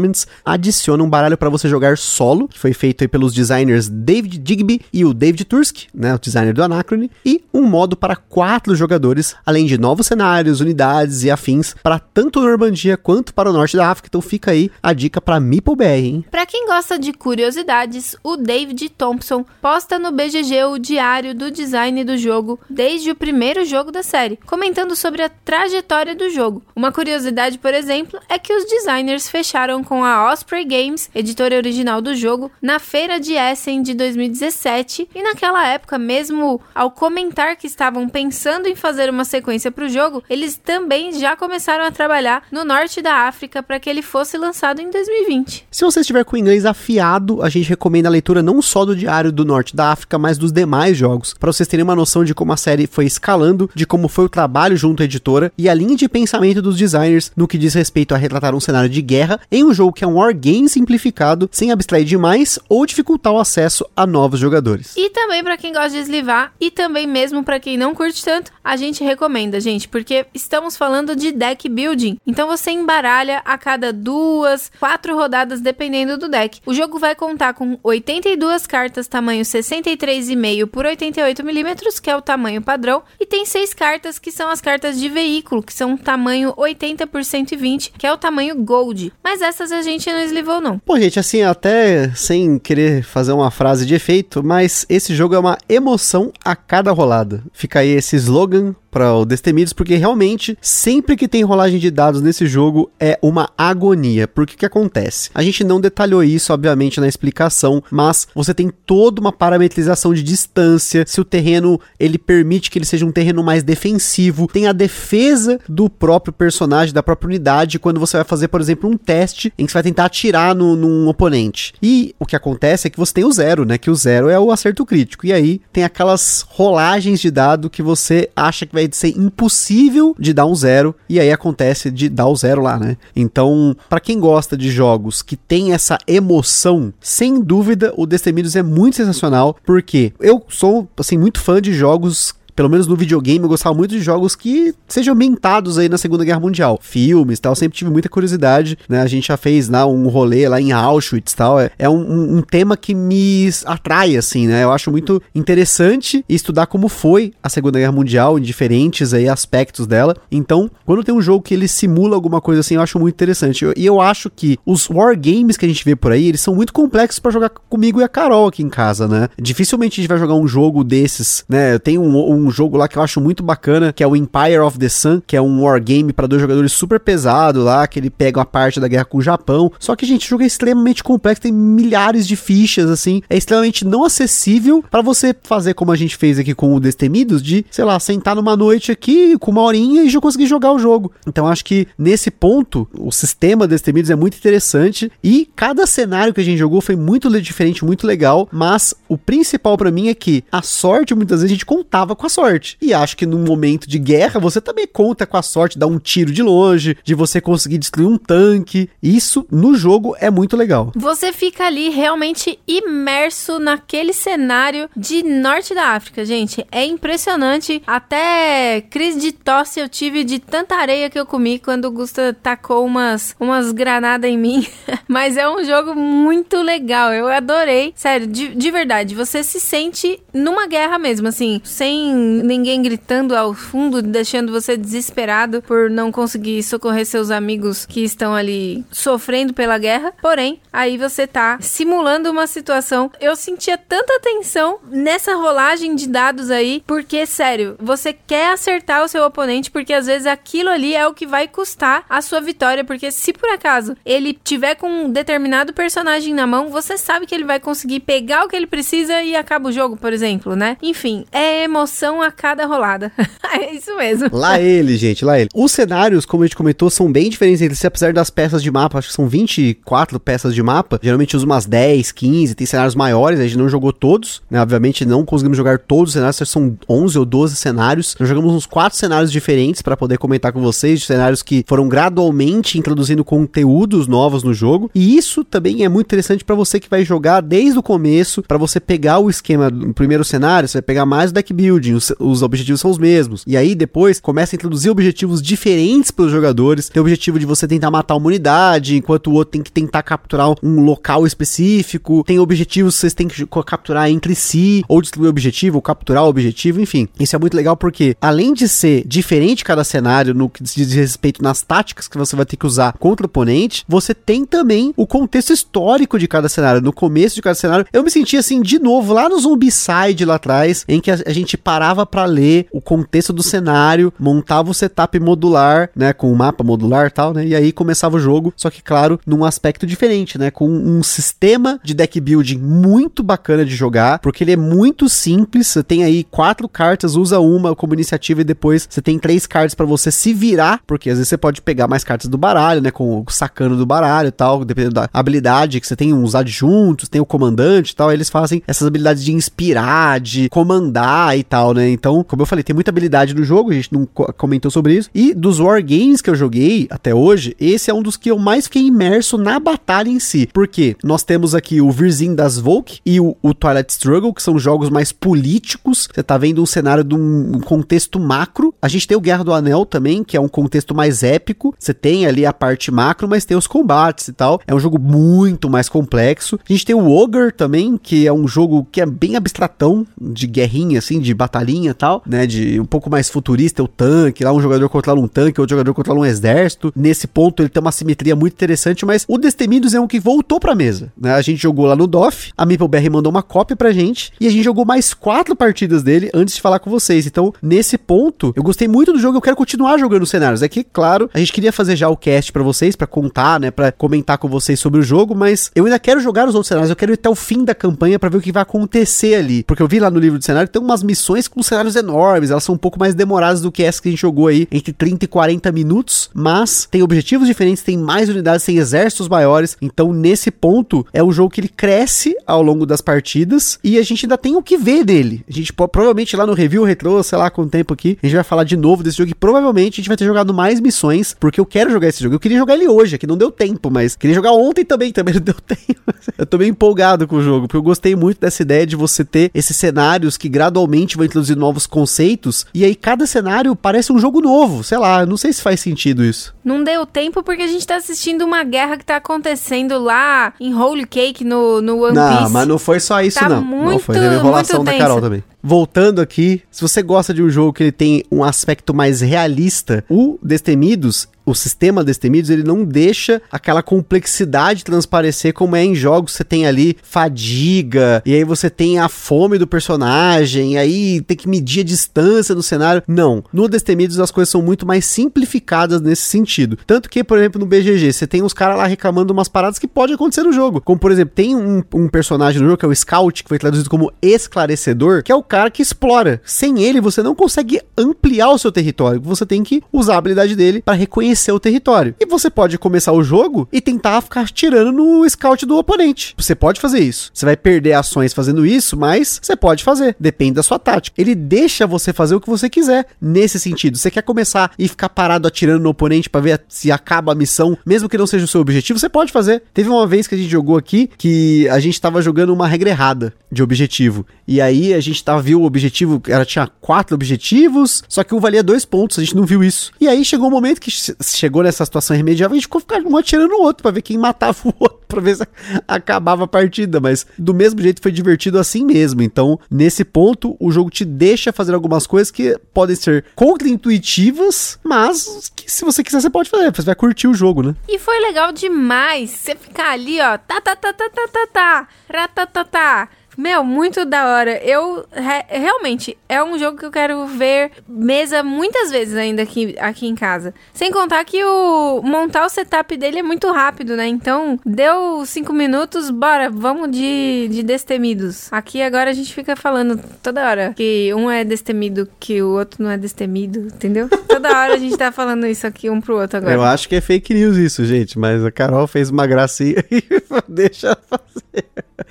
adiciona 0.45 1.03
um 1.03 1.11
baralho 1.11 1.37
para 1.37 1.51
você 1.51 1.69
jogar 1.69 1.99
solo, 1.99 2.49
que 2.49 2.59
foi 2.59 2.73
feito 2.73 3.09
pelos 3.09 3.33
designers 3.33 3.89
David 3.89 4.39
Digby 4.39 4.81
e 4.93 5.05
o 5.05 5.15
David 5.15 5.45
Tursk, 5.45 5.89
né, 5.95 6.15
o 6.15 6.19
designer 6.19 6.55
do 6.55 6.63
Anachrony, 6.63 7.11
e 7.25 7.45
um 7.53 7.63
modo 7.63 7.97
para 7.97 8.17
quatro 8.17 8.75
jogadores, 8.75 9.35
além 9.45 9.67
de 9.67 9.79
novos 9.79 10.07
cenários, 10.07 10.61
unidades 10.61 11.23
e 11.23 11.31
afins 11.31 11.75
para 11.83 11.99
tanto 11.99 12.41
Normandia 12.41 12.97
quanto 12.97 13.33
para 13.33 13.51
o 13.51 13.53
norte 13.53 13.77
da 13.77 13.91
África. 13.91 14.09
Então 14.09 14.21
fica 14.21 14.51
aí 14.51 14.71
a 14.83 14.93
dica 14.93 15.21
para 15.21 15.41
MeepleBR, 15.41 16.05
hein? 16.05 16.25
Para 16.31 16.47
quem 16.47 16.67
gosta 16.67 16.99
de 16.99 17.13
curiosidades, 17.13 18.17
o 18.23 18.37
David 18.37 18.89
Thompson 18.91 19.45
posta 19.61 19.99
no 19.99 20.11
BGG 20.11 20.65
o 20.65 20.79
diário 20.79 21.35
do 21.35 21.51
design 21.51 22.03
do 22.05 22.17
jogo 22.17 22.59
desde 22.69 23.11
o 23.11 23.15
primeiro 23.15 23.65
jogo 23.65 23.93
da 23.93 24.03
série, 24.03 24.39
comentando 24.47 24.97
sobre 24.97 25.23
a 25.23 25.29
trajetória 25.29 26.15
do 26.15 26.31
jogo. 26.31 26.63
Uma 26.75 26.91
curiosidade, 26.91 27.59
por 27.59 27.73
exemplo, 27.75 28.19
é 28.29 28.39
que 28.39 28.53
os 28.53 28.65
designers 28.65 29.29
fecharam 29.29 29.84
com 29.85 30.05
a 30.05 30.33
Osprey 30.33 30.65
Games, 30.65 31.11
editora 31.15 31.57
original 31.57 32.01
do 32.01 32.15
jogo, 32.15 32.51
na 32.61 32.79
feira 32.79 33.21
de 33.21 33.35
Essen 33.35 33.83
de 33.83 33.95
2017 33.95 35.09
e 35.15 35.23
naquela 35.23 35.67
época, 35.67 35.99
mesmo 35.99 36.61
ao 36.75 36.91
comentar 36.91 37.57
que 37.57 37.67
estavam 37.67 38.09
pensando 38.09 38.67
em 38.67 38.75
fazer 38.75 39.11
uma 39.11 39.25
sequência 39.25 39.71
para 39.71 39.85
o 39.85 39.89
jogo, 39.89 40.23
eles 40.29 40.57
também 40.57 41.13
já 41.13 41.37
começaram 41.37 41.85
a 41.85 41.91
trabalhar 41.91 42.45
no 42.51 42.65
norte 42.65 43.03
da 43.03 43.29
África 43.29 43.63
para 43.63 43.79
que 43.79 43.89
ele 43.89 44.03
fosse 44.03 44.39
lançado 44.39 44.81
em 44.81 44.91
2020. 44.91 45.67
Se 45.71 45.85
você 45.85 46.01
estiver 46.01 46.25
com 46.25 46.37
o 46.37 46.39
inglês 46.39 46.65
afiado, 46.65 47.43
a 47.43 47.49
gente 47.49 47.69
recomenda 47.69 48.09
a 48.09 48.11
leitura 48.11 48.43
não 48.43 48.63
só 48.63 48.85
do 48.85 48.97
Diário 48.97 49.31
do 49.31 49.45
Norte 49.45 49.77
da 49.77 49.93
África, 49.93 50.19
mas 50.19 50.39
dos 50.39 50.53
demais 50.53 50.97
jogos, 50.97 51.35
para 51.39 51.53
vocês 51.53 51.69
terem 51.69 51.85
uma 51.85 51.95
noção 51.95 52.25
de 52.25 52.35
como 52.35 52.53
a 52.53 52.57
série 52.57 52.87
foi 52.87 53.05
escalando, 53.05 53.71
de 53.75 53.87
como 53.87 54.09
foi 54.09 54.25
o 54.25 54.29
trabalho 54.29 54.77
junto 54.77 55.03
à 55.03 55.05
editora 55.05 55.53
e 55.59 55.69
a 55.69 55.75
linha 55.75 55.97
de 55.97 56.09
pensamento 56.09 56.63
dos 56.63 56.77
designers 56.77 57.31
no 57.37 57.49
que 57.49 57.59
diz 57.59 57.75
respeito 57.75 58.15
a 58.15 58.19
retratar 58.19 58.55
um 58.55 58.61
cenário 58.61 58.89
de 58.89 59.03
guerra 59.03 59.41
em 59.51 59.65
um 59.65 59.74
jogo 59.75 59.93
que 59.93 60.05
é 60.05 60.07
um 60.07 60.17
wargame 60.17 60.69
simplificado, 60.69 61.49
sem 61.53 61.71
abstrair 61.71 62.05
demais 62.05 62.59
ou 62.69 62.87
dificultar 62.87 63.33
o 63.33 63.39
acesso 63.39 63.85
a 63.97 64.07
novos 64.07 64.41
jogadores. 64.41 64.97
E 64.97 65.11
também 65.11 65.43
para 65.43 65.57
quem 65.57 65.73
gosta 65.73 65.91
de 65.91 65.99
eslivar 65.99 66.53
e 66.61 66.71
também 66.71 67.07
mesmo 67.07 67.43
para 67.45 67.61
quem 67.61 67.77
não 67.77 67.95
curte 67.95 68.25
tanto, 68.25 68.53
a 68.63 68.77
gente 68.77 69.05
recomenda, 69.05 69.61
gente, 69.61 69.89
porque 69.89 70.27
estamos 70.33 70.77
falando 70.77 71.15
de 71.15 71.33
deck 71.33 71.69
building. 71.69 72.19
Então 72.27 72.49
você 72.49 72.71
embaralha 72.71 73.43
a 73.45 73.59
cada 73.59 73.93
duas, 73.93 74.71
quatro 74.79 75.15
rodadas 75.15 75.61
dependendo 75.61 76.17
do 76.17 76.29
deck. 76.29 76.61
O 76.65 76.75
jogo 76.75 76.99
vai 76.99 77.15
contar 77.15 77.55
com 77.55 77.79
82 77.83 78.67
cartas 78.67 79.09
tamanho 79.09 79.43
63,5 79.43 80.67
por 80.67 80.87
88 80.87 81.45
milímetros, 81.45 82.01
que 82.01 82.11
é 82.11 82.17
o 82.17 82.23
tamanho 82.23 82.63
padrão, 82.63 83.03
e 83.21 83.27
tem 83.27 83.45
seis 83.45 83.75
cartas 83.75 84.19
que 84.19 84.33
são 84.33 84.49
as 84.49 84.61
cartas 84.61 84.99
de 84.99 85.09
veículo, 85.09 85.63
que 85.63 85.73
são 85.73 85.97
tamanho 85.97 86.53
80 86.57 87.07
por 87.07 87.25
120, 87.25 87.93
que 87.97 88.07
é 88.07 88.13
o 88.13 88.19
tamanho 88.19 88.57
gold. 88.57 89.13
Mas 89.23 89.43
essas 89.43 89.64
a 89.73 89.83
gente 89.83 90.11
não 90.11 90.21
eslivou 90.21 90.61
não. 90.61 90.79
Pô, 90.79 90.99
gente, 90.99 91.19
assim, 91.19 91.43
até 91.43 92.11
sem 92.15 92.59
querer 92.59 93.03
fazer 93.03 93.33
uma 93.33 93.51
frase 93.51 93.87
de 93.87 93.95
efeito, 93.95 94.43
mas 94.43 94.87
esse 94.89 95.15
jogo 95.15 95.35
é 95.35 95.39
uma 95.39 95.59
emoção 95.69 96.33
a 96.45 96.55
cada 96.55 96.93
rolada. 96.93 97.43
Fica 97.53 97.81
aí 97.81 97.91
esse 97.91 98.17
slogan 98.17 98.75
para 98.95 99.13
o 99.13 99.25
Destemidos, 99.25 99.73
porque 99.73 99.97
realmente, 99.97 100.57
sempre 100.61 101.17
que 101.17 101.27
tem 101.27 101.43
rolagem 101.43 101.81
de 101.81 101.91
dados 101.91 102.23
nesse 102.23 102.47
jogo, 102.47 102.93
é 103.01 103.19
uma 103.21 103.51
agonia. 103.59 104.29
Porque 104.29 104.57
que 104.57 104.65
acontece? 104.65 105.31
A 105.35 105.43
gente 105.43 105.65
não 105.65 105.81
detalhou 105.81 106.23
isso, 106.23 106.53
obviamente, 106.53 107.01
na 107.01 107.09
explicação, 107.09 107.83
mas 107.91 108.29
você 108.33 108.55
tem 108.55 108.71
toda 108.87 109.21
uma 109.21 109.33
parametrização 109.33 110.15
de 110.15 110.23
distância, 110.23 111.05
se 111.09 111.21
o 111.21 111.25
terreno 111.25 111.81
ele 111.99 112.19
permite 112.19 112.71
que 112.71 112.79
ele 112.79 112.85
seja 112.85 113.05
um 113.05 113.11
terreno 113.11 113.43
mais 113.43 113.65
defensivo, 113.65 114.47
tem 114.47 114.69
a 114.69 114.73
defesa 114.73 115.59
do 115.69 115.91
próprio 115.91 116.33
personagem, 116.33 116.95
da 116.95 117.03
própria 117.03 117.27
unidade, 117.27 117.81
quando 117.81 117.99
você 117.99 118.17
vai 118.19 118.25
fazer, 118.25 118.47
por 118.47 118.61
exemplo, 118.61 118.89
um 118.89 118.97
teste 118.97 119.53
em 119.59 119.67
que 119.67 119.73
você 119.73 119.79
vai 119.79 119.83
tentar 119.83 120.05
atirar 120.05 120.55
no, 120.55 120.77
num 120.77 121.09
oponente. 121.09 121.75
E 121.83 122.15
o 122.17 122.25
que 122.25 122.37
acontece 122.37 122.87
é 122.87 122.91
que 122.91 122.99
você 122.99 123.13
tem 123.13 123.25
o 123.25 123.33
zero, 123.33 123.65
né? 123.65 123.77
Que 123.77 123.91
o 123.91 123.95
zero 123.97 124.29
é 124.29 124.39
o 124.39 124.53
acerto 124.53 124.87
crítico. 124.87 125.27
E 125.27 125.33
aí 125.33 125.61
tem 125.73 125.83
aquelas 125.83 126.47
rolagens 126.49 127.21
de 127.21 127.31
dado 127.33 127.69
que 127.69 127.83
você 127.83 128.31
acha 128.37 128.65
que 128.65 128.73
vai 128.73 128.84
gostaria 128.85 128.89
de 128.89 128.97
ser 128.97 129.09
impossível 129.09 130.15
de 130.19 130.33
dar 130.33 130.47
um 130.47 130.55
zero, 130.55 130.95
e 131.09 131.19
aí 131.19 131.31
acontece 131.33 131.91
de 131.91 132.09
dar 132.09 132.27
o 132.27 132.37
zero 132.37 132.63
lá, 132.63 132.79
né? 132.79 132.97
Então, 133.15 133.77
para 133.89 134.01
quem 134.01 134.21
gosta 134.21 134.57
de 134.57 134.71
jogos 134.71 135.23
que 135.23 135.37
tem 135.37 135.73
essa 135.73 135.99
emoção, 136.07 136.93
sem 137.01 137.41
dúvida, 137.41 137.93
o 137.97 138.07
Destemidos 138.07 138.57
é 138.57 138.63
muito 138.63 138.97
sensacional, 138.97 139.57
porque 139.65 140.13
eu 140.21 140.45
sou, 140.49 140.89
assim, 140.97 141.19
muito 141.19 141.41
fã 141.41 141.61
de 141.61 141.73
jogos 141.73 142.35
pelo 142.55 142.71
menos 142.71 142.87
no 142.87 142.97
videogame, 142.97 143.43
eu 143.43 143.49
gostava 143.49 143.75
muito 143.75 143.91
de 143.91 144.01
jogos 144.01 144.35
que 144.37 144.75
sejam 144.87 145.15
ambientados 145.15 145.79
aí 145.79 145.89
na 145.89 145.99
Segunda 145.99 146.25
Guerra 146.25 146.41
Mundial. 146.41 146.79
Filmes 146.81 147.41
tal, 147.41 147.55
sempre 147.55 147.77
tive 147.77 147.91
muita 147.91 148.09
curiosidade, 148.09 148.79
né? 148.89 149.01
A 149.01 149.07
gente 149.07 149.29
já 149.29 149.37
fez 149.37 149.69
lá 149.69 149.87
um 149.87 150.09
rolê 150.09 150.49
lá 150.49 150.61
em 150.61 150.73
Auschwitz 150.73 151.35
tal. 151.35 151.59
É, 151.59 151.71
é 151.79 151.89
um, 151.89 152.39
um, 152.39 152.43
tema 152.43 152.77
que 152.77 152.95
me 152.95 153.49
atrai, 153.65 154.17
assim, 154.17 154.47
né? 154.47 154.65
Eu 154.65 154.73
acho 154.73 154.91
muito 154.91 155.23
interessante 155.35 156.25
estudar 156.29 156.67
como 156.67 156.89
foi 156.89 157.33
a 157.43 157.49
Segunda 157.49 157.79
Guerra 157.79 157.93
Mundial 157.93 158.39
em 158.39 158.43
diferentes 158.43 159.13
aí 159.13 159.29
aspectos 159.29 159.87
dela. 159.87 160.17
Então, 160.31 160.71
quando 160.85 161.03
tem 161.03 161.15
um 161.15 161.23
jogo 161.23 161.43
que 161.43 161.55
ele 161.55 161.67
simula 161.67 162.15
alguma 162.15 162.41
coisa 162.41 162.61
assim, 162.61 162.75
eu 162.75 162.83
acho 162.83 162.99
muito 162.99 163.15
interessante. 163.15 163.65
E 163.77 163.85
eu, 163.85 164.01
acho 164.01 164.31
que 164.31 164.59
os 164.67 164.89
wargames 164.89 165.57
que 165.57 165.65
a 165.65 165.69
gente 165.69 165.85
vê 165.85 165.97
por 165.97 166.13
aí, 166.13 166.27
eles 166.27 166.41
são 166.41 166.55
muito 166.55 166.73
complexos 166.73 167.19
para 167.19 167.31
jogar 167.31 167.49
comigo 167.49 168.01
e 168.01 168.05
a 168.05 168.09
Carol 168.09 168.47
aqui 168.47 168.63
em 168.63 168.69
casa, 168.69 169.09
né? 169.09 169.29
Dificilmente 169.41 170.01
a 170.01 170.03
gente 170.03 170.09
vai 170.09 170.19
jogar 170.19 170.35
um 170.35 170.47
jogo 170.47 170.85
desses, 170.85 171.45
né? 171.49 171.75
Eu 171.75 171.81
tenho 171.81 172.03
um, 172.03 172.44
um 172.44 172.44
um 172.45 172.51
jogo 172.51 172.77
lá 172.77 172.89
que 172.89 172.99
eu 172.99 173.03
acho 173.03 173.21
muito 173.21 173.43
bacana, 173.43 173.93
que 173.93 174.03
é 174.03 174.07
o 174.07 174.17
Empire 174.17 174.61
of 174.61 174.79
the 174.79 174.89
Sun, 174.89 175.21
que 175.27 175.37
é 175.37 175.43
um 175.43 175.63
wargame 175.63 176.13
para 176.13 176.27
dois 176.27 176.41
jogadores 176.41 176.73
super 176.73 177.01
pesado 177.01 177.63
lá, 177.63 177.87
que 177.87 177.99
ele 177.99 178.11
pega 178.11 178.39
uma 178.39 178.47
parte 178.47 178.81
da 178.81 178.89
guerra 178.89 179.05
com 179.05 179.19
o 179.19 179.23
Japão. 179.23 179.73
Só 179.79 179.97
que, 179.97 180.07
gente, 180.07 180.27
o 180.27 180.29
jogo 180.29 180.43
é 180.43 180.47
extremamente 180.47 181.03
complexo, 181.03 181.43
tem 181.43 181.53
milhares 181.53 182.27
de 182.27 182.37
fichas, 182.37 182.91
assim, 182.91 183.23
é 183.29 183.37
extremamente 183.37 183.85
não 183.85 184.05
acessível 184.05 184.85
para 184.91 185.03
você 185.03 185.35
fazer 185.43 185.75
como 185.75 185.93
a 185.93 185.97
gente 185.97 186.17
fez 186.17 186.39
aqui 186.39 186.55
com 186.55 186.75
o 186.75 186.81
Destemidos, 186.81 187.43
de, 187.43 187.65
sei 187.71 187.85
lá, 187.85 187.99
sentar 187.99 188.37
numa 188.37 188.57
noite 188.57 188.93
aqui 188.93 189.37
com 189.39 189.51
uma 189.51 189.63
horinha 189.63 190.05
e 190.05 190.09
já 190.09 190.21
conseguir 190.21 190.47
jogar 190.47 190.73
o 190.73 190.79
jogo. 190.79 191.13
Então, 191.27 191.47
acho 191.47 191.65
que 191.65 191.89
nesse 191.99 192.31
ponto, 192.31 192.89
o 192.99 193.11
sistema 193.11 193.67
Destemidos 193.67 194.11
é 194.11 194.15
muito 194.15 194.37
interessante 194.37 195.11
e 195.23 195.49
cada 195.57 195.87
cenário 195.87 196.33
que 196.33 196.41
a 196.41 196.45
gente 196.45 196.59
jogou 196.59 196.81
foi 196.81 196.97
muito 196.97 197.31
diferente, 197.41 197.85
muito 197.85 198.07
legal, 198.07 198.49
mas 198.53 198.95
o 199.09 199.17
principal 199.17 199.77
para 199.77 199.91
mim 199.91 200.09
é 200.09 200.15
que 200.15 200.45
a 200.51 200.63
sorte, 200.63 201.15
muitas 201.15 201.41
vezes, 201.41 201.51
a 201.51 201.55
gente 201.55 201.67
contava 201.67 202.15
com 202.15 202.27
a 202.27 202.31
sorte. 202.35 202.77
E 202.81 202.93
acho 202.93 203.17
que 203.17 203.27
num 203.27 203.45
momento 203.45 203.89
de 203.89 203.99
guerra, 203.99 204.41
você 204.41 204.61
também 204.61 204.87
conta 204.87 205.27
com 205.27 205.37
a 205.37 205.43
sorte 205.43 205.75
de 205.75 205.81
dar 205.81 205.87
um 205.87 205.99
tiro 205.99 206.33
de 206.33 206.43
longe, 206.43 206.97
de 207.05 207.15
você 207.15 207.41
conseguir 207.41 207.79
destruir 207.79 208.07
um 208.07 208.19
tanque. 208.19 208.91
Isso 209.03 209.47
no 209.51 209.75
jogo 209.75 210.17
é 210.19 210.31
muito 210.31 210.57
legal. 210.57 210.93
Você 210.97 211.33
fica 211.33 211.65
ali 211.65 211.89
realmente 211.91 212.59
imerso 212.67 213.59
naquele 213.59 214.13
cenário 214.13 214.89
de 214.97 215.23
norte 215.23 215.75
da 215.75 215.91
África, 215.91 216.25
gente. 216.25 216.67
É 216.71 216.85
impressionante. 216.85 217.83
Até 217.87 218.81
crise 218.91 219.21
de 219.21 219.33
tosse 219.33 219.81
eu 219.81 219.89
tive 219.89 220.25
de 220.25 220.39
tanta 220.39 220.75
areia 220.75 221.09
que 221.09 221.19
eu 221.19 221.27
comi 221.27 221.59
quando 221.59 221.87
o 221.87 221.91
Gusta 221.91 222.37
tacou 222.43 222.85
umas, 222.85 223.37
umas 223.39 223.71
granadas 223.73 224.31
em 224.31 224.39
mim. 224.39 224.67
Mas 225.07 225.37
é 225.37 225.49
um 225.49 225.63
jogo 225.65 225.95
muito 225.95 226.61
legal. 226.61 227.13
Eu 227.13 227.29
adorei. 227.29 227.93
Sério, 227.95 228.27
de, 228.27 228.55
de 228.55 228.71
verdade. 228.71 229.15
Você 229.15 229.43
se 229.43 229.61
sente 229.61 230.21
numa 230.33 230.67
guerra 230.67 230.99
mesmo, 230.99 231.29
assim, 231.29 231.61
sem 231.63 232.24
ninguém 232.43 232.83
gritando 232.83 233.37
ao 233.37 233.55
fundo, 233.55 234.03
deixando 234.03 234.53
você 234.53 234.77
desesperado 234.77 235.63
por 235.63 235.91
não 235.91 236.11
conseguir 236.11 236.63
socorrer 236.63 237.07
seus 237.07 237.31
amigos 237.31 237.85
que 237.87 238.03
estão 238.05 238.35
ali 238.35 238.85
sofrendo 238.91 239.53
pela 239.53 239.79
guerra. 239.79 240.13
Porém, 240.21 240.61
aí 240.73 240.97
você 240.97 241.27
tá 241.27 241.59
simulando 241.61 242.31
uma 242.31 242.47
situação. 242.47 243.11
Eu 243.21 243.37
sentia 243.37 243.77
tanta 243.77 244.19
tensão 244.21 244.79
nessa 244.89 245.35
rolagem 245.35 245.95
de 245.95 246.09
dados 246.09 246.51
aí, 246.51 246.83
porque 246.87 247.27
sério, 247.27 247.77
você 247.79 248.13
quer 248.13 248.53
acertar 248.53 249.05
o 249.05 249.09
seu 249.09 249.25
oponente 249.25 249.71
porque 249.71 249.93
às 249.93 250.07
vezes 250.07 250.27
aquilo 250.27 250.71
ali 250.71 250.95
é 250.95 251.07
o 251.07 251.15
que 251.15 251.27
vai 251.27 251.49
custar 251.49 252.05
a 252.09 252.23
sua 252.23 252.41
vitória, 252.41 252.85
porque 252.85 253.11
se 253.11 253.33
por 253.33 253.49
acaso 253.51 253.97
ele 254.05 254.39
tiver 254.45 254.75
com 254.75 254.89
um 254.89 255.11
determinado 255.11 255.73
personagem 255.73 256.33
na 256.35 256.47
mão, 256.47 256.69
você 256.69 256.97
sabe 256.97 257.27
que 257.27 257.35
ele 257.35 257.45
vai 257.45 257.61
conseguir 257.61 258.01
pegar 258.01 258.45
o 258.45 258.49
que 258.49 258.57
ele 258.57 258.67
precisa 258.67 259.23
e 259.23 259.37
acaba 259.37 259.69
o 259.69 259.73
jogo, 259.73 259.97
por 259.97 260.13
exemplo, 260.13 260.55
né? 260.57 260.77
Enfim, 260.83 261.25
é 261.33 261.65
emoção 261.65 262.14
a 262.23 262.31
cada 262.31 262.67
rolada. 262.67 263.13
é 263.53 263.75
isso 263.75 263.97
mesmo. 263.97 264.29
Lá 264.33 264.61
ele, 264.61 264.97
gente, 264.97 265.25
lá 265.25 265.39
ele. 265.39 265.49
Os 265.55 265.73
cenários, 265.73 266.25
como 266.25 266.43
a 266.43 266.47
gente 266.47 266.57
comentou, 266.57 266.91
são 266.91 267.11
bem 267.11 267.29
diferentes 267.29 267.63
entre 267.63 267.77
si, 267.77 267.87
apesar 267.87 268.13
das 268.13 268.31
peças 268.31 268.63
de 268.63 268.71
mapa, 268.71 268.99
acho 268.99 269.09
que 269.09 269.15
são 269.15 269.29
24 269.29 270.19
peças 270.21 270.55
de 270.55 270.63
mapa. 270.63 270.99
Geralmente 271.03 271.37
usa 271.37 271.45
umas 271.47 271.67
10, 271.67 272.13
15, 272.13 272.55
tem 272.55 272.67
cenários 272.67 272.95
maiores, 272.95 273.41
a 273.41 273.45
gente 273.45 273.59
não 273.59 273.69
jogou 273.69 273.93
todos, 273.93 274.43
né? 274.51 274.61
Obviamente 274.61 275.05
não 275.05 275.25
conseguimos 275.25 275.57
jogar 275.57 275.79
todos 275.79 276.11
os 276.11 276.13
cenários, 276.15 276.49
são 276.49 276.77
11 276.89 277.19
ou 277.19 277.25
12 277.25 277.57
cenários. 277.57 278.17
Nós 278.19 278.29
jogamos 278.29 278.53
uns 278.53 278.67
4 278.67 278.99
cenários 278.99 279.31
diferentes 279.31 279.83
para 279.83 279.97
poder 279.97 280.19
comentar 280.19 280.53
com 280.53 280.61
vocês, 280.61 281.05
cenários 281.05 281.43
que 281.43 281.65
foram 281.67 281.89
gradualmente 281.89 282.79
introduzindo 282.79 283.25
conteúdos 283.25 284.07
novos 284.07 284.43
no 284.43 284.55
jogo. 284.55 284.91
E 284.95 285.17
isso 285.17 285.45
também 285.45 285.85
é 285.85 285.89
muito 285.89 286.07
interessante 286.07 286.45
para 286.45 286.55
você 286.55 286.79
que 286.81 286.89
vai 286.89 287.05
jogar 287.05 287.41
desde 287.41 287.79
o 287.79 287.83
começo, 287.83 288.43
para 288.43 288.59
você 288.59 288.81
pegar 288.81 289.19
o 289.19 289.31
esquema 289.31 289.71
do 289.71 289.93
primeiro 289.93 290.25
cenário, 290.25 290.69
você 290.69 290.79
vai 290.79 290.83
pegar 290.83 291.07
mais 291.07 291.31
o 291.31 291.35
deck 291.35 291.53
building, 291.53 291.95
os, 292.05 292.13
os 292.19 292.43
objetivos 292.43 292.81
são 292.81 292.91
os 292.91 292.99
mesmos. 292.99 293.45
E 293.47 293.57
aí 293.57 293.75
depois 293.75 294.21
começa 294.21 294.55
a 294.55 294.57
introduzir 294.57 294.91
objetivos 294.91 295.41
diferentes 295.41 296.11
para 296.11 296.27
os 296.27 296.33
jogadores. 296.33 296.89
Tem 296.89 297.01
o 297.01 297.05
objetivo 297.05 297.39
de 297.39 297.47
você 297.47 297.67
tentar 297.67 297.91
matar 297.91 298.17
uma 298.17 298.27
unidade, 298.27 298.97
enquanto 298.97 299.29
o 299.29 299.35
outro 299.35 299.53
tem 299.53 299.63
que 299.63 299.73
tentar 299.73 300.03
capturar 300.03 300.55
um 300.63 300.81
local 300.81 301.27
específico. 301.27 302.25
Tem 302.27 302.39
objetivos 302.39 302.95
que 302.95 303.01
vocês 303.01 303.15
têm 303.15 303.29
que 303.29 303.47
capturar 303.67 304.11
entre 304.11 304.35
si, 304.35 304.85
ou 304.89 305.01
destruir 305.01 305.27
o 305.27 305.31
objetivo, 305.31 305.77
ou 305.77 305.83
capturar 305.83 306.25
o 306.25 306.29
objetivo, 306.29 306.81
enfim. 306.81 307.09
Isso 307.19 307.37
é 307.37 307.39
muito 307.39 307.57
legal 307.57 307.77
porque, 307.77 308.17
além 308.21 308.53
de 308.53 308.69
ser 308.69 309.07
diferente 309.07 309.65
cada 309.65 309.85
cenário 309.85 310.35
no 310.35 310.49
que 310.49 310.63
diz 310.63 310.93
respeito 310.93 311.43
nas 311.43 311.63
táticas 311.63 312.09
que 312.09 312.19
você 312.19 312.37
vai 312.37 312.45
ter 312.45 312.57
que 312.57 312.67
usar 312.67 312.95
contra 312.99 313.27
o 313.27 313.29
oponente, 313.29 313.85
você 313.89 314.15
tem 314.15 314.45
também 314.45 314.93
o 314.97 315.07
contexto 315.07 315.53
histórico 315.53 316.19
de 316.19 316.29
cada 316.29 316.49
cenário. 316.49 316.81
No 316.81 316.93
começo 316.93 317.35
de 317.35 317.43
cada 317.43 317.55
cenário, 317.55 317.87
eu 317.93 318.03
me 318.03 318.11
senti 318.11 318.37
assim, 318.37 318.61
de 318.61 318.79
novo, 318.79 319.13
lá 319.13 319.29
no 319.29 319.39
Zombicide 319.39 320.25
lá 320.25 320.37
atrás, 320.37 320.85
em 320.89 321.01
que 321.01 321.11
a 321.11 321.33
gente 321.33 321.57
parava 321.57 321.94
parava 321.95 322.05
para 322.05 322.25
ler 322.25 322.67
o 322.73 322.81
contexto 322.81 323.33
do 323.33 323.43
cenário, 323.43 324.13
montava 324.19 324.71
o 324.71 324.75
setup 324.75 325.19
modular, 325.21 325.91
né, 325.95 326.13
com 326.13 326.33
o 326.33 326.37
mapa 326.37 326.65
modular 326.65 327.07
e 327.07 327.11
tal, 327.11 327.33
né, 327.33 327.47
e 327.47 327.55
aí 327.55 327.73
começava 327.73 328.17
o 328.17 328.21
jogo, 328.21 328.53
só 328.57 328.69
que 328.69 328.83
claro, 328.83 329.21
num 329.25 329.45
aspecto 329.45 329.87
diferente, 329.87 330.37
né, 330.37 330.51
com 330.51 330.69
um 330.69 331.03
sistema 331.03 331.79
de 331.85 331.95
deck 331.95 332.21
building 332.21 332.59
muito 332.59 333.23
bacana 333.23 333.65
de 333.65 333.75
jogar, 333.75 334.19
porque 334.19 334.43
ele 334.43 334.53
é 334.53 334.57
muito 334.57 335.09
simples, 335.09 335.69
você 335.69 335.83
tem 335.83 336.03
aí 336.03 336.25
quatro 336.25 336.69
cartas, 336.69 337.15
usa 337.15 337.39
uma 337.39 337.75
como 337.77 337.95
iniciativa 337.95 338.41
e 338.41 338.45
depois 338.45 338.89
você 338.91 339.01
tem 339.01 339.19
três 339.19 339.47
cartas 339.47 339.75
para 339.75 339.87
você 339.87 340.11
se 340.11 340.35
virar, 340.35 340.81
porque 340.87 341.11
às 341.11 341.19
vezes 341.19 341.29
você 341.29 341.39
pode 341.39 341.63
pegar 341.63 341.87
mais 341.87 342.03
cartas 342.03 342.29
do 342.29 342.37
baralho, 342.37 342.81
né, 342.81 342.91
com 342.91 343.21
o 343.21 343.25
sacano 343.31 343.77
do 343.77 343.87
baralho 343.87 344.33
tal, 344.33 344.65
dependendo 344.65 344.95
da 344.95 345.09
habilidade 345.13 345.81
que 345.81 345.87
você 345.87 345.95
tem 345.95 346.13
uns 346.13 346.35
adjuntos, 346.35 347.09
tem 347.09 347.21
o 347.21 347.27
comandante 347.27 347.93
e 347.93 347.97
tal, 347.97 348.13
eles 348.13 348.29
fazem 348.29 348.63
essas 348.67 348.89
habilidades 348.89 349.25
de 349.25 349.33
inspirar, 349.33 350.19
de 350.19 350.49
comandar 350.49 351.37
e 351.39 351.45
tal, 351.45 351.74
né? 351.75 351.91
Então, 351.91 352.25
como 352.25 352.43
eu 352.43 352.47
falei, 352.47 352.63
tem 352.63 352.75
muita 352.75 352.91
habilidade 352.91 353.35
no 353.35 353.45
jogo, 353.45 353.71
a 353.71 353.75
gente 353.75 353.93
não 353.93 354.07
comentou 354.07 354.71
sobre 354.71 354.95
isso. 354.95 355.11
E 355.15 355.35
dos 355.35 355.59
wargames 355.59 356.21
que 356.21 356.31
eu 356.31 356.35
joguei 356.35 356.87
até 356.91 357.15
hoje, 357.15 357.55
esse 357.61 357.91
é 357.91 357.95
um 357.95 358.03
dos 358.03 358.17
que 358.17 358.31
eu 358.31 358.39
mais 358.39 358.65
fiquei 358.65 358.87
imerso 358.87 359.37
na 359.37 359.59
batalha 359.59 360.09
em 360.09 360.19
si. 360.19 360.49
Porque 360.53 360.97
nós 361.03 361.23
temos 361.23 361.55
aqui 361.55 361.81
o 361.81 361.91
Virzin 361.91 362.35
das 362.35 362.59
Volk 362.59 363.01
e 363.05 363.21
o, 363.21 363.37
o 363.43 363.53
Twilight 363.53 363.93
Struggle, 363.93 364.33
que 364.33 364.43
são 364.43 364.59
jogos 364.59 364.89
mais 364.91 365.13
políticos. 365.13 366.09
Você 366.13 366.23
tá 366.23 366.39
vendo 366.39 366.63
um 366.63 366.67
cenário 366.67 367.05
de 367.05 367.15
um 367.15 367.61
contexto 367.61 368.19
macro. 368.21 368.75
A 368.81 368.89
gente 368.89 369.07
tem 369.07 369.17
o 369.17 369.21
Guerra 369.21 369.45
do 369.45 369.53
Anel 369.53 369.85
também, 369.85 370.23
que 370.23 370.37
é 370.37 370.41
um 370.41 370.49
contexto 370.49 370.95
mais 370.95 371.23
épico. 371.23 371.75
Você 371.79 371.93
tem 371.93 372.27
ali 372.27 372.47
a 372.47 372.53
parte 372.53 372.91
macro, 372.91 373.29
mas 373.29 373.45
tem 373.45 373.57
os 373.57 373.67
combates 373.67 374.29
e 374.29 374.33
tal. 374.33 374.61
É 374.67 374.75
um 374.75 374.81
jogo 374.81 374.99
muito 374.99 375.69
mais 375.69 375.89
complexo. 375.89 376.59
A 376.69 376.73
gente 376.73 376.85
tem 376.85 376.95
o 376.95 377.11
Ogre 377.11 377.53
também, 377.53 377.97
que 377.97 378.27
é 378.27 378.33
um 378.33 378.47
jogo 378.47 378.87
que 378.91 379.01
é 379.01 379.07
bem 379.07 379.37
abstratão, 379.37 380.07
de 380.21 380.47
guerrinha, 380.47 380.99
assim, 380.99 381.21
de 381.21 381.35
batalha 381.35 381.64
linha 381.65 381.91
e 381.91 381.95
tal, 381.95 382.23
né? 382.27 382.47
De 382.47 382.79
um 382.79 382.85
pouco 382.85 383.11
mais 383.11 383.29
futurista, 383.29 383.83
o 383.83 383.89
tanque, 383.89 384.45
lá 384.45 384.53
um 384.53 384.61
jogador 384.61 384.89
controla 384.89 385.21
um 385.21 385.29
tanque, 385.29 385.61
outro 385.61 385.75
jogador 385.75 385.95
controla 385.95 386.21
um 386.21 386.25
exército. 386.25 386.93
Nesse 386.95 387.27
ponto 387.27 387.63
ele 387.63 387.69
tem 387.69 387.81
uma 387.81 387.93
simetria 387.93 388.37
muito 388.37 388.53
interessante, 388.53 389.05
mas 389.05 389.25
o 389.29 389.39
Destemidos 389.39 389.95
é 389.95 390.01
um 390.01 390.07
que 390.07 390.21
voltou 390.21 390.61
pra 390.61 390.75
mesa, 390.75 391.13
né? 391.17 391.35
A 391.35 391.43
gente 391.43 391.61
jogou 391.61 391.87
lá 391.87 391.97
no 391.97 392.07
DOF, 392.07 392.53
a 392.57 392.67
MapleBR 392.67 393.11
mandou 393.11 393.31
uma 393.31 393.43
cópia 393.43 393.77
pra 393.77 393.93
gente 393.93 394.33
e 394.41 394.47
a 394.47 394.51
gente 394.51 394.63
jogou 394.63 394.85
mais 394.85 395.15
quatro 395.15 395.57
partidas 395.57 396.03
dele 396.03 396.31
antes 396.35 396.55
de 396.55 396.61
falar 396.61 396.79
com 396.79 396.91
vocês. 396.91 397.27
Então, 397.27 397.53
nesse 397.63 397.97
ponto, 397.97 398.53
eu 398.55 398.63
gostei 398.63 398.87
muito 398.87 399.13
do 399.13 399.19
jogo, 399.19 399.39
eu 399.39 399.43
quero 399.43 399.57
continuar 399.57 399.99
jogando 399.99 400.27
cenários. 400.27 400.63
É 400.63 400.69
que, 400.69 400.85
claro, 400.85 401.31
a 401.33 401.39
gente 401.39 401.53
queria 401.53 401.73
fazer 401.73 401.97
já 401.97 402.09
o 402.09 402.17
cast 402.17 402.53
para 402.53 402.63
vocês, 402.63 402.95
para 402.97 403.07
contar, 403.07 403.59
né, 403.59 403.71
para 403.71 403.91
comentar 403.91 404.39
com 404.39 404.49
vocês 404.49 404.79
sobre 404.79 405.01
o 405.01 405.03
jogo, 405.03 405.35
mas 405.35 405.71
eu 405.75 405.85
ainda 405.85 405.99
quero 405.99 406.21
jogar 406.21 406.49
os 406.49 406.55
outros 406.55 406.69
cenários, 406.69 406.91
eu 406.91 406.97
quero 406.97 407.13
ir 407.13 407.15
até 407.15 407.29
o 407.29 407.35
fim 407.35 407.65
da 407.65 407.75
campanha 407.75 408.19
para 408.19 408.29
ver 408.29 408.39
o 408.39 408.41
que 408.41 408.53
vai 408.53 408.63
acontecer 408.63 409.35
ali, 409.35 409.63
porque 409.63 409.83
eu 409.83 409.89
vi 409.89 409.99
lá 409.99 410.11
no 410.11 410.19
livro 410.19 410.39
de 410.39 410.45
cenário 410.45 410.69
tem 410.69 410.83
umas 410.83 411.03
missões 411.03 411.49
com 411.55 411.63
cenários 411.63 411.97
enormes, 411.97 412.51
elas 412.51 412.65
são 412.65 412.75
um 412.75 412.79
pouco 412.79 412.99
mais 412.99 413.15
demoradas 413.15 413.61
do 413.61 413.71
que 413.71 413.83
essa 413.83 414.03
que 414.03 414.09
a 414.09 414.11
gente 414.11 414.21
jogou 414.21 414.49
aí, 414.49 414.67
entre 414.71 414.93
30 414.93 415.25
e 415.25 415.29
40 415.29 415.73
minutos, 415.73 416.31
mas 416.35 416.89
tem 416.91 417.03
objetivos 417.03 417.47
diferentes, 417.47 417.83
tem 417.83 417.97
mais 417.97 418.29
unidades, 418.29 418.67
tem 418.67 418.77
exércitos 418.77 419.29
maiores, 419.29 419.77
então 419.81 420.13
nesse 420.13 420.51
ponto 420.51 421.07
é 421.13 421.23
um 421.23 421.33
jogo 421.33 421.51
que 421.51 421.61
ele 421.61 421.69
cresce 421.69 422.37
ao 422.47 422.63
longo 422.63 422.85
das 422.85 423.01
partidas 423.01 423.79
e 423.83 423.99
a 423.99 424.03
gente 424.03 424.27
ainda 424.27 424.37
tem 424.37 424.57
o 424.57 424.63
que 424.63 424.77
ver 424.77 425.05
dele. 425.05 425.45
A 425.49 425.53
gente 425.53 425.73
provavelmente 425.73 426.37
lá 426.37 426.47
no 426.47 426.55
review 426.55 426.85
retrô, 426.85 427.23
sei 427.23 427.39
lá 427.39 427.51
com 427.51 427.63
o 427.63 427.69
tempo 427.69 427.95
aqui, 427.95 428.19
a 428.23 428.27
gente 428.27 428.35
vai 428.35 428.45
falar 428.45 428.65
de 428.65 428.77
novo 428.77 429.03
desse 429.03 429.19
jogo 429.19 429.31
e 429.31 429.35
provavelmente 429.35 429.95
a 429.95 429.97
gente 429.97 430.09
vai 430.09 430.17
ter 430.17 430.25
jogado 430.25 430.53
mais 430.53 430.81
missões, 430.81 431.37
porque 431.39 431.61
eu 431.61 431.67
quero 431.67 431.91
jogar 431.91 432.09
esse 432.09 432.23
jogo. 432.23 432.35
Eu 432.35 432.41
queria 432.41 432.59
jogar 432.59 432.75
ele 432.75 432.89
hoje, 432.89 433.19
que 433.19 433.27
não 433.27 433.37
deu 433.37 433.51
tempo, 433.51 433.91
mas 433.91 434.17
queria 434.17 434.35
jogar 434.35 434.53
ontem 434.53 434.85
também, 434.85 435.11
também 435.13 435.35
não 435.35 435.41
deu 435.41 435.55
tempo. 435.55 436.01
eu 436.37 436.47
tô 436.47 436.59
bem 436.59 436.71
empolgado 436.71 437.27
com 437.29 437.37
o 437.37 437.43
jogo, 437.43 437.67
porque 437.67 437.77
eu 437.77 437.83
gostei 437.83 438.17
muito 438.17 438.41
dessa 438.41 438.63
ideia 438.63 438.87
de 438.87 438.97
você 438.97 439.25
ter 439.25 439.51
esses 439.55 439.77
cenários 439.77 440.37
que 440.37 440.49
gradualmente 440.49 441.17
vão 441.17 441.25
introduzir 441.25 441.44
novos 441.51 441.87
conceitos 441.87 442.65
e 442.73 442.85
aí 442.85 442.95
cada 442.95 443.27
cenário 443.27 443.75
parece 443.75 444.13
um 444.13 444.19
jogo 444.19 444.41
novo, 444.41 444.85
sei 444.85 444.99
lá, 444.99 445.27
não 445.27 445.37
sei 445.37 445.53
se 445.53 445.61
faz 445.61 445.81
sentido 445.81 446.25
isso. 446.25 446.54
Não 446.65 446.83
deu 446.83 447.05
tempo 447.05 447.43
porque 447.43 447.63
a 447.63 447.67
gente 447.67 447.87
tá 447.87 447.97
assistindo 447.97 448.43
uma 448.43 448.65
guerra 448.65 448.97
que 448.97 449.05
tá 449.05 449.17
acontecendo 449.17 449.99
lá 449.99 450.55
em 450.59 450.75
Holy 450.75 451.07
Cake 451.07 451.45
no, 451.45 451.83
no 451.83 452.05
One 452.05 452.15
não, 452.15 452.29
Piece. 452.29 452.43
Não, 452.45 452.51
mas 452.51 452.69
não 452.69 452.79
foi 452.79 453.01
só 453.01 453.21
isso 453.21 453.39
Tá 453.39 453.49
não. 453.49 453.63
muito- 453.63 453.91
não 453.93 453.99
foi, 453.99 454.15
teve 454.15 454.35
enrolação 454.35 454.83
da. 454.83 454.95
Carol 454.97 455.21
também. 455.21 455.45
Voltando 455.63 456.21
aqui, 456.21 456.63
se 456.71 456.83
você 456.83 457.03
gosta 457.03 457.33
de 457.33 457.43
um 457.43 457.49
jogo 457.49 457.73
que 457.73 457.85
ele 457.85 457.93
tem 457.93 458.23
um 458.31 458.45
aspecto 458.45 458.93
mais 458.93 459.23
realista, 459.23 460.05
o 460.11 460.39
Destemidos, 460.43 461.27
o 461.47 461.55
sistema 461.55 462.05
Destemidos, 462.05 462.51
ele 462.51 462.63
não 462.63 462.85
deixa 462.85 463.41
aquela 463.51 463.83
complexidade 463.83 464.85
transparecer 464.85 465.55
como 465.55 465.75
é 465.75 465.83
em 465.83 465.95
jogos. 465.95 466.33
Você 466.33 466.45
tem 466.45 466.67
ali 466.67 466.97
fadiga, 467.03 468.23
e 468.27 468.35
aí 468.35 468.45
você 468.45 468.69
tem 468.69 468.99
a 468.99 469.09
fome 469.09 469.57
do 469.59 469.67
personagem, 469.67 470.75
e 470.75 470.79
aí 470.79 471.21
tem 471.23 471.37
que 471.37 471.49
medir 471.49 471.81
a 471.81 471.85
distância 471.85 472.55
no 472.55 472.63
cenário. 472.63 473.03
Não. 473.09 473.43
No 473.53 473.67
Destemidos 473.69 474.21
as 474.21 474.31
coisas 474.31 474.51
são 474.51 474.61
muito 474.63 474.87
mais 474.87 475.05
simplificadas 475.07 476.01
nesse 476.01 476.23
sentido. 476.23 476.54
Tanto 476.87 477.09
que, 477.09 477.25
por 477.25 477.39
exemplo, 477.39 477.61
no 477.61 477.67
BGG, 477.67 478.13
você 478.13 478.27
tem 478.27 478.43
uns 478.43 478.53
caras 478.53 478.77
lá 478.77 478.87
reclamando 478.87 479.33
umas 479.33 479.49
paradas 479.49 479.79
que 479.79 479.89
pode 479.89 480.13
acontecer 480.13 480.43
no 480.43 480.53
jogo. 480.53 480.81
Como, 480.81 480.99
por 480.99 481.11
exemplo, 481.11 481.35
tem 481.35 481.55
um, 481.55 481.83
um 481.93 482.09
personagem 482.09 482.61
no 482.61 482.67
jogo 482.69 482.79
que 482.79 482.85
é 482.85 482.89
o 482.89 482.95
Scout, 482.95 483.43
que 483.43 483.49
foi 483.49 483.59
traduzido 483.59 483.91
como 483.91 484.13
esclarecedor, 484.23 485.23
que 485.23 485.33
é 485.33 485.35
o 485.35 485.43
cara 485.43 485.71
que 485.71 485.83
explora. 485.83 486.41
Sem 486.45 486.83
ele, 486.83 487.01
você 487.01 487.23
não 487.23 487.35
consegue 487.35 487.81
ampliar 487.97 488.51
o 488.51 488.59
seu 488.59 488.71
território. 488.71 489.21
Você 489.21 489.45
tem 489.45 489.63
que 489.63 489.83
usar 489.93 490.15
a 490.15 490.19
habilidade 490.19 490.55
dele 490.57 490.83
para 490.83 490.95
reconhecer 490.95 491.53
o 491.53 491.61
território. 491.61 492.15
E 492.21 492.27
você 492.27 492.51
pode 492.51 492.79
começar 492.79 493.13
o 493.13 493.23
jogo 493.23 493.69
e 493.73 493.81
tentar 493.81 494.21
ficar 494.21 494.49
tirando 494.49 494.93
no 494.93 495.29
scout 495.29 495.67
do 495.67 495.77
oponente. 495.77 496.35
Você 496.37 496.55
pode 496.55 496.81
fazer 496.81 497.01
isso. 497.01 497.31
Você 497.33 497.45
vai 497.45 497.57
perder 497.57 497.95
ações 497.95 498.33
fazendo 498.33 498.65
isso, 498.65 498.97
mas 498.97 499.41
você 499.43 499.57
pode 499.57 499.85
fazer. 499.85 500.17
Depende 500.19 500.55
da 500.55 500.63
sua 500.63 500.79
tática. 500.79 501.21
Ele 501.21 501.35
deixa 501.35 501.87
você 501.87 502.13
fazer 502.13 502.35
o 502.35 502.41
que 502.41 502.49
você 502.49 502.69
quiser 502.69 503.07
nesse 503.21 503.59
sentido. 503.59 503.99
Você 503.99 504.11
quer 504.11 504.23
começar 504.23 504.73
e 504.79 504.89
ficar 504.89 505.09
parado 505.09 505.49
atirando 505.49 505.83
no 505.83 505.91
oponente 505.91 506.31
para 506.31 506.41
ver 506.45 506.63
se 506.69 506.93
acaba 506.93 507.33
a 507.33 507.35
missão, 507.35 507.77
mesmo 507.85 508.09
que 508.09 508.17
não 508.19 508.27
seja 508.27 508.45
o 508.45 508.49
seu 508.49 508.61
objetivo, 508.61 508.99
você 508.99 509.09
pode 509.09 509.33
fazer. 509.33 509.63
Teve 509.73 509.89
uma 509.89 510.07
vez 510.07 510.27
que 510.27 510.35
a 510.35 510.39
gente 510.39 510.51
jogou 510.51 510.77
aqui 510.77 511.11
que 511.19 511.69
a 511.69 511.81
gente 511.81 512.01
tava 512.01 512.23
jogando 512.23 512.53
uma 512.53 512.69
regra 512.69 512.91
errada 512.91 513.33
de 513.51 513.63
objetivo. 513.63 514.27
E 514.47 514.61
aí 514.61 514.93
a 514.95 515.01
gente 515.01 515.23
tava, 515.25 515.41
viu 515.43 515.61
o 515.63 515.65
objetivo, 515.65 516.21
ela 516.29 516.45
tinha 516.45 516.67
quatro 516.81 517.15
objetivos, 517.15 518.03
só 518.09 518.23
que 518.23 518.35
um 518.35 518.41
valia 518.41 518.63
dois 518.63 518.85
pontos, 518.85 519.19
a 519.19 519.23
gente 519.23 519.35
não 519.37 519.45
viu 519.45 519.63
isso. 519.65 519.91
E 520.01 520.07
aí 520.07 520.25
chegou 520.25 520.49
um 520.49 520.51
momento 520.51 520.81
que 520.81 520.91
che- 520.91 521.15
chegou 521.23 521.63
nessa 521.63 521.85
situação 521.85 522.15
irremediável, 522.15 522.53
a 522.55 522.57
gente 522.57 522.65
ficou 522.65 522.81
ficando 522.81 523.09
um 523.09 523.17
atirando 523.17 523.49
no 523.51 523.61
outro 523.63 523.83
pra 523.83 523.91
ver 523.91 524.03
quem 524.03 524.19
matava 524.19 524.57
o 524.65 524.75
outro, 524.79 524.99
pra 525.09 525.21
ver 525.21 525.37
se 525.37 525.47
acabava 525.89 526.45
a 526.45 526.49
partida. 526.49 527.01
Mas 527.01 527.27
do 527.39 527.55
mesmo 527.55 527.81
jeito 527.81 528.03
foi 528.03 528.13
divertido 528.13 528.59
assim 528.59 528.85
mesmo. 528.85 529.23
Então, 529.23 529.59
nesse 529.71 530.05
ponto, 530.05 530.57
o 530.61 530.71
jogo 530.71 530.91
te 530.91 531.05
deixa 531.05 531.53
fazer 531.53 531.75
algumas 531.75 532.07
coisas 532.07 532.31
que 532.31 532.57
podem 532.75 532.97
ser 532.97 533.25
contra-intuitivas, 533.35 534.79
mas 534.85 535.51
que 535.65 535.73
se 535.73 535.85
você 535.85 536.03
quiser, 536.03 536.21
você 536.21 536.31
pode 536.31 536.51
fazer. 536.51 536.71
Você 536.75 536.83
vai 536.83 536.95
curtir 536.95 537.29
o 537.29 537.35
jogo, 537.35 537.63
né? 537.63 537.75
E 537.89 537.99
foi 537.99 538.19
legal 538.21 538.53
demais 538.53 539.31
você 539.31 539.55
ficar 539.55 539.91
ali, 539.93 540.21
ó. 540.21 540.39
Tá, 540.39 540.61
tá, 540.61 540.77
tá, 540.77 540.93
tá, 540.93 541.09
tá, 541.09 541.29
tá, 541.29 541.47
tá. 541.53 541.89
Ratatatá. 542.13 543.09
Meu, 543.37 543.65
muito 543.65 544.05
da 544.05 544.27
hora. 544.27 544.57
Eu 544.65 545.05
re- 545.13 545.45
realmente 545.49 546.17
é 546.29 546.43
um 546.43 546.59
jogo 546.59 546.79
que 546.79 546.87
eu 546.87 546.91
quero 546.91 547.27
ver 547.27 547.71
mesa 547.89 548.43
muitas 548.43 548.91
vezes 548.91 549.15
ainda 549.17 549.43
aqui, 549.43 549.75
aqui 549.79 550.07
em 550.07 550.15
casa. 550.15 550.55
Sem 550.73 550.91
contar 550.91 551.25
que 551.25 551.43
o 551.45 552.01
montar 552.03 552.45
o 552.45 552.49
setup 552.49 552.97
dele 552.97 553.19
é 553.19 553.23
muito 553.23 553.51
rápido, 553.51 553.97
né? 553.97 554.07
Então, 554.07 554.59
deu 554.65 555.25
cinco 555.27 555.53
minutos, 555.53 556.11
bora, 556.11 556.49
vamos 556.51 556.91
de, 556.91 557.49
de 557.51 557.63
destemidos. 557.63 558.53
Aqui 558.53 558.81
agora 558.83 559.11
a 559.11 559.15
gente 559.15 559.33
fica 559.35 559.57
falando 559.57 560.01
toda 560.23 560.49
hora 560.49 560.73
que 560.77 561.13
um 561.15 561.31
é 561.31 561.45
destemido, 561.45 562.09
que 562.21 562.43
o 562.43 562.51
outro 562.51 562.83
não 562.83 562.91
é 562.91 562.97
destemido, 562.99 563.61
entendeu? 563.61 564.09
Toda 564.35 564.49
hora 564.49 564.75
a 564.75 564.79
gente 564.79 564.97
tá 564.97 565.13
falando 565.13 565.47
isso 565.47 565.67
aqui 565.67 565.89
um 565.89 566.01
pro 566.01 566.17
outro 566.19 566.39
agora. 566.39 566.55
Eu 566.55 566.63
acho 566.63 566.89
que 566.89 566.97
é 566.97 567.01
fake 567.01 567.33
news 567.33 567.57
isso, 567.57 567.85
gente, 567.85 568.19
mas 568.19 568.45
a 568.45 568.51
Carol 568.51 568.87
fez 568.87 569.09
uma 569.11 569.27
gracinha 569.27 569.77
e 569.91 570.03
deixa 570.49 570.89
ela 570.89 570.99
fazer. 571.09 571.65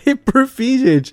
E 0.06 0.16
por 0.16 0.48
fim, 0.48 0.78
gente, 0.80 1.13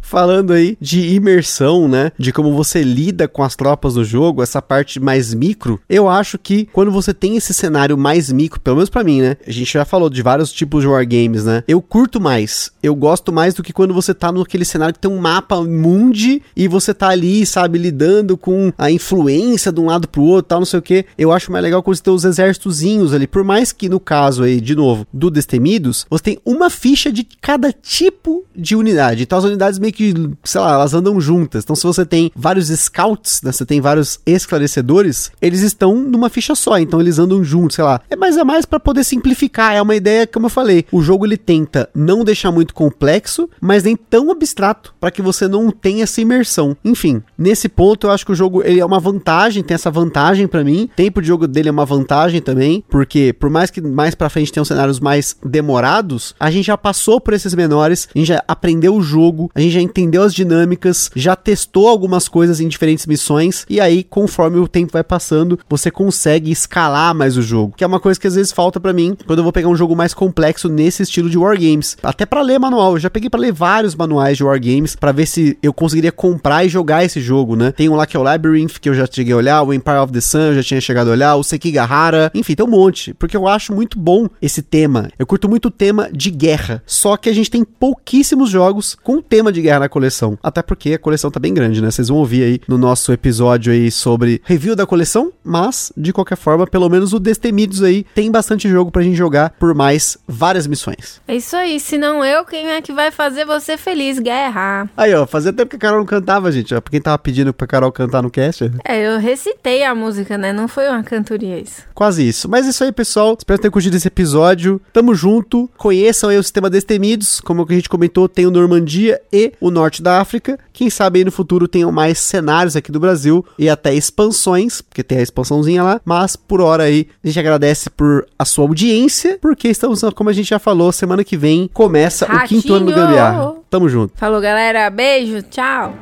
falando 0.11 0.51
aí 0.51 0.77
de 0.79 1.15
imersão, 1.15 1.87
né, 1.87 2.11
de 2.19 2.33
como 2.33 2.53
você 2.53 2.83
lida 2.83 3.29
com 3.29 3.41
as 3.41 3.55
tropas 3.55 3.93
do 3.93 4.03
jogo, 4.03 4.43
essa 4.43 4.61
parte 4.61 4.99
mais 4.99 5.33
micro, 5.33 5.79
eu 5.89 6.09
acho 6.09 6.37
que 6.37 6.67
quando 6.73 6.91
você 6.91 7.13
tem 7.13 7.37
esse 7.37 7.53
cenário 7.53 7.97
mais 7.97 8.29
micro, 8.29 8.59
pelo 8.59 8.75
menos 8.75 8.89
pra 8.89 9.05
mim, 9.05 9.21
né, 9.21 9.37
a 9.47 9.51
gente 9.51 9.71
já 9.71 9.85
falou 9.85 10.09
de 10.09 10.21
vários 10.21 10.51
tipos 10.51 10.81
de 10.81 10.87
wargames, 10.87 11.45
né, 11.45 11.63
eu 11.65 11.81
curto 11.81 12.19
mais, 12.19 12.71
eu 12.83 12.93
gosto 12.93 13.31
mais 13.31 13.53
do 13.53 13.63
que 13.63 13.71
quando 13.71 13.93
você 13.93 14.13
tá 14.13 14.33
naquele 14.33 14.65
cenário 14.65 14.93
que 14.93 14.99
tem 14.99 15.09
um 15.09 15.17
mapa 15.17 15.61
mundi 15.63 16.41
e 16.55 16.67
você 16.67 16.93
tá 16.93 17.07
ali, 17.07 17.45
sabe, 17.45 17.79
lidando 17.79 18.35
com 18.35 18.73
a 18.77 18.91
influência 18.91 19.71
de 19.71 19.79
um 19.79 19.85
lado 19.85 20.09
pro 20.09 20.23
outro, 20.23 20.49
tal, 20.49 20.59
não 20.59 20.65
sei 20.65 20.79
o 20.79 20.81
que. 20.81 21.05
Eu 21.17 21.31
acho 21.31 21.51
mais 21.51 21.63
legal 21.63 21.81
quando 21.81 21.95
você 21.95 22.03
tem 22.03 22.13
os 22.13 22.25
exércitozinhos 22.25 23.13
ali, 23.13 23.27
por 23.27 23.43
mais 23.43 23.71
que 23.71 23.87
no 23.87 23.99
caso 23.99 24.43
aí, 24.43 24.59
de 24.59 24.75
novo, 24.75 25.05
do 25.13 25.29
Destemidos, 25.29 26.05
você 26.09 26.23
tem 26.23 26.39
uma 26.43 26.69
ficha 26.69 27.11
de 27.11 27.23
cada 27.23 27.71
tipo 27.71 28.43
de 28.55 28.75
unidade. 28.75 29.23
Então 29.23 29.37
as 29.37 29.45
unidades 29.45 29.79
meio 29.79 29.93
que, 29.93 30.00
sei 30.43 30.61
lá, 30.61 30.73
elas 30.73 30.93
andam 30.93 31.19
juntas. 31.19 31.63
Então 31.63 31.75
se 31.75 31.83
você 31.83 32.05
tem 32.05 32.31
vários 32.35 32.67
scouts, 32.67 33.41
né, 33.43 33.51
você 33.51 33.65
tem 33.65 33.79
vários 33.79 34.19
esclarecedores, 34.25 35.31
eles 35.41 35.61
estão 35.61 35.95
numa 35.95 36.29
ficha 36.29 36.55
só, 36.55 36.77
então 36.79 36.99
eles 36.99 37.19
andam 37.19 37.43
juntos, 37.43 37.75
sei 37.75 37.85
lá. 37.85 38.01
É 38.09 38.15
mais 38.15 38.37
é 38.37 38.43
mais 38.43 38.65
para 38.65 38.79
poder 38.79 39.03
simplificar, 39.03 39.75
é 39.75 39.81
uma 39.81 39.95
ideia 39.95 40.25
como 40.25 40.47
eu 40.47 40.49
falei. 40.49 40.85
O 40.91 41.01
jogo 41.01 41.25
ele 41.25 41.37
tenta 41.37 41.89
não 41.93 42.23
deixar 42.23 42.51
muito 42.51 42.73
complexo, 42.73 43.49
mas 43.59 43.83
nem 43.83 43.95
tão 43.95 44.31
abstrato 44.31 44.93
para 44.99 45.11
que 45.11 45.21
você 45.21 45.47
não 45.47 45.71
tenha 45.71 46.03
essa 46.03 46.21
imersão. 46.21 46.75
Enfim, 46.83 47.21
nesse 47.37 47.69
ponto 47.69 48.07
eu 48.07 48.11
acho 48.11 48.25
que 48.25 48.31
o 48.31 48.35
jogo 48.35 48.61
ele 48.63 48.79
é 48.79 48.85
uma 48.85 48.99
vantagem, 48.99 49.63
tem 49.63 49.75
essa 49.75 49.91
vantagem 49.91 50.47
para 50.47 50.63
mim. 50.63 50.89
Tempo 50.95 51.21
de 51.21 51.27
jogo 51.27 51.47
dele 51.47 51.69
é 51.69 51.71
uma 51.71 51.85
vantagem 51.85 52.41
também, 52.41 52.83
porque 52.89 53.33
por 53.33 53.49
mais 53.49 53.69
que 53.69 53.81
mais 53.81 54.15
para 54.15 54.29
frente 54.29 54.51
tenham 54.51 54.65
cenários 54.65 54.99
mais 54.99 55.35
demorados, 55.43 56.35
a 56.39 56.49
gente 56.49 56.65
já 56.65 56.77
passou 56.77 57.19
por 57.19 57.33
esses 57.33 57.53
menores, 57.53 58.07
a 58.13 58.17
gente 58.17 58.27
já 58.27 58.43
aprendeu 58.47 58.95
o 58.95 59.01
jogo, 59.01 59.51
a 59.53 59.59
gente 59.59 59.73
já 59.73 59.81
entendeu 59.91 60.23
as 60.23 60.33
dinâmicas, 60.33 61.11
já 61.13 61.35
testou 61.35 61.87
algumas 61.87 62.27
coisas 62.27 62.59
em 62.59 62.67
diferentes 62.67 63.05
missões 63.05 63.65
e 63.69 63.79
aí 63.79 64.03
conforme 64.03 64.57
o 64.57 64.67
tempo 64.67 64.93
vai 64.93 65.03
passando, 65.03 65.59
você 65.69 65.91
consegue 65.91 66.49
escalar 66.49 67.13
mais 67.13 67.37
o 67.37 67.41
jogo, 67.41 67.73
que 67.75 67.83
é 67.83 67.87
uma 67.87 67.99
coisa 67.99 68.19
que 68.19 68.27
às 68.27 68.35
vezes 68.35 68.51
falta 68.51 68.79
para 68.79 68.93
mim 68.93 69.17
quando 69.27 69.39
eu 69.39 69.43
vou 69.43 69.51
pegar 69.51 69.67
um 69.67 69.75
jogo 69.75 69.95
mais 69.95 70.13
complexo 70.13 70.69
nesse 70.69 71.03
estilo 71.03 71.29
de 71.29 71.37
wargames. 71.37 71.97
Até 72.01 72.25
para 72.25 72.41
ler 72.41 72.59
manual, 72.59 72.93
eu 72.93 72.99
já 72.99 73.09
peguei 73.09 73.29
para 73.29 73.39
ler 73.39 73.51
vários 73.51 73.95
manuais 73.95 74.37
de 74.37 74.43
wargames 74.43 74.95
para 74.95 75.11
ver 75.11 75.25
se 75.25 75.57
eu 75.61 75.73
conseguiria 75.73 76.11
comprar 76.11 76.65
e 76.65 76.69
jogar 76.69 77.03
esse 77.03 77.19
jogo, 77.19 77.55
né? 77.55 77.71
Tem 77.71 77.89
um 77.89 77.95
lá 77.95 78.05
que 78.05 78.15
é 78.15 78.19
o 78.19 78.23
Labyrinth 78.23 78.79
que 78.79 78.87
eu 78.87 78.93
já 78.93 79.05
cheguei 79.11 79.33
a 79.33 79.37
olhar, 79.37 79.61
o 79.61 79.73
Empire 79.73 79.97
of 79.97 80.13
the 80.13 80.21
Sun 80.21 80.39
eu 80.39 80.55
já 80.55 80.63
tinha 80.63 80.81
chegado 80.81 81.09
a 81.09 81.11
olhar, 81.11 81.35
o 81.35 81.43
Sekigahara, 81.43 82.31
enfim, 82.33 82.55
tem 82.55 82.65
um 82.65 82.69
monte, 82.69 83.13
porque 83.13 83.35
eu 83.35 83.47
acho 83.47 83.73
muito 83.73 83.99
bom 83.99 84.27
esse 84.41 84.61
tema. 84.61 85.09
Eu 85.19 85.27
curto 85.27 85.49
muito 85.49 85.67
o 85.67 85.71
tema 85.71 86.09
de 86.11 86.31
guerra, 86.31 86.81
só 86.85 87.17
que 87.17 87.29
a 87.29 87.33
gente 87.33 87.51
tem 87.51 87.63
pouquíssimos 87.63 88.49
jogos 88.49 88.95
com 89.03 89.21
tema 89.21 89.51
de 89.51 89.61
guerra 89.61 89.80
na 89.81 89.89
coleção, 89.89 90.37
até 90.41 90.61
porque 90.61 90.93
a 90.93 90.99
coleção 90.99 91.29
tá 91.29 91.39
bem 91.39 91.53
grande, 91.53 91.81
né? 91.81 91.91
Vocês 91.91 92.07
vão 92.07 92.17
ouvir 92.17 92.43
aí 92.43 92.61
no 92.67 92.77
nosso 92.77 93.11
episódio 93.11 93.73
aí 93.73 93.91
sobre 93.91 94.41
review 94.45 94.75
da 94.75 94.85
coleção, 94.85 95.31
mas 95.43 95.91
de 95.97 96.13
qualquer 96.13 96.37
forma, 96.37 96.65
pelo 96.67 96.89
menos 96.89 97.13
o 97.13 97.19
Destemidos 97.19 97.83
aí 97.83 98.05
tem 98.15 98.31
bastante 98.31 98.69
jogo 98.69 98.91
pra 98.91 99.01
gente 99.01 99.15
jogar 99.15 99.51
por 99.59 99.73
mais 99.73 100.17
várias 100.27 100.67
missões. 100.67 101.21
É 101.27 101.35
isso 101.35 101.55
aí, 101.55 101.79
se 101.79 101.97
não 101.97 102.23
eu, 102.23 102.45
quem 102.45 102.69
é 102.69 102.81
que 102.81 102.93
vai 102.93 103.11
fazer 103.11 103.45
você 103.45 103.77
feliz? 103.77 104.19
Guerra. 104.19 104.89
Aí, 104.95 105.13
ó, 105.13 105.25
fazia 105.25 105.51
tempo 105.51 105.69
que 105.71 105.75
a 105.75 105.79
Carol 105.79 105.99
não 105.99 106.05
cantava, 106.05 106.51
gente. 106.51 106.73
Ó, 106.75 106.81
pra 106.81 106.91
quem 106.91 107.01
tava 107.01 107.17
pedindo 107.17 107.53
pra 107.53 107.67
Carol 107.67 107.91
cantar 107.91 108.21
no 108.21 108.29
cast, 108.29 108.71
É, 108.85 109.07
eu 109.07 109.19
recitei 109.19 109.83
a 109.83 109.95
música, 109.95 110.37
né? 110.37 110.53
Não 110.53 110.67
foi 110.67 110.87
uma 110.87 111.03
cantoria 111.03 111.59
isso. 111.59 111.83
Quase 111.93 112.27
isso. 112.27 112.47
Mas 112.49 112.65
é 112.65 112.69
isso 112.69 112.83
aí, 112.83 112.91
pessoal. 112.91 113.35
Espero 113.37 113.59
ter 113.59 113.71
curtido 113.71 113.97
esse 113.97 114.07
episódio. 114.07 114.81
Tamo 114.93 115.15
junto. 115.15 115.69
Conheçam 115.77 116.29
aí 116.29 116.37
o 116.37 116.43
sistema 116.43 116.69
Destemidos. 116.69 117.41
Como 117.41 117.65
a 117.67 117.73
gente 117.73 117.89
comentou, 117.89 118.27
tem 118.29 118.45
o 118.45 118.51
Normandia 118.51 119.19
e 119.31 119.53
o 119.61 119.71
norte 119.71 120.01
da 120.01 120.19
África. 120.19 120.59
Quem 120.73 120.89
sabe 120.89 121.19
aí 121.19 121.25
no 121.25 121.31
futuro 121.31 121.67
tenham 121.67 121.91
mais 121.91 122.17
cenários 122.17 122.75
aqui 122.75 122.91
do 122.91 122.99
Brasil 122.99 123.45
e 123.57 123.69
até 123.69 123.93
expansões, 123.93 124.81
porque 124.81 125.03
tem 125.03 125.19
a 125.19 125.21
expansãozinha 125.21 125.83
lá. 125.83 126.01
Mas 126.03 126.35
por 126.35 126.59
hora 126.59 126.83
aí, 126.83 127.07
a 127.23 127.27
gente 127.27 127.39
agradece 127.39 127.89
por 127.89 128.25
a 128.37 128.43
sua 128.43 128.65
audiência, 128.65 129.37
porque 129.39 129.67
estamos, 129.67 130.01
como 130.15 130.29
a 130.29 130.33
gente 130.33 130.49
já 130.49 130.59
falou, 130.59 130.91
semana 130.91 131.23
que 131.23 131.37
vem 131.37 131.69
começa 131.71 132.25
Ratinho. 132.25 132.59
o 132.59 132.63
quinto 132.63 132.73
ano 132.73 132.85
do 132.87 132.93
Gambiarra. 132.93 133.53
Tamo 133.69 133.87
junto. 133.87 134.13
Falou, 134.17 134.41
galera. 134.41 134.89
Beijo, 134.89 135.41
tchau. 135.43 135.93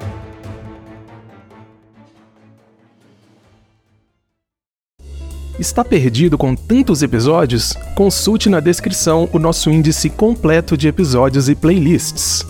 Está 5.59 5.83
perdido 5.83 6.37
com 6.37 6.55
tantos 6.55 7.03
episódios? 7.03 7.73
Consulte 7.93 8.47
na 8.47 8.61
descrição 8.61 9.29
o 9.33 9.37
nosso 9.37 9.69
índice 9.69 10.09
completo 10.09 10.77
de 10.77 10.87
episódios 10.87 11.49
e 11.49 11.55
playlists. 11.55 12.45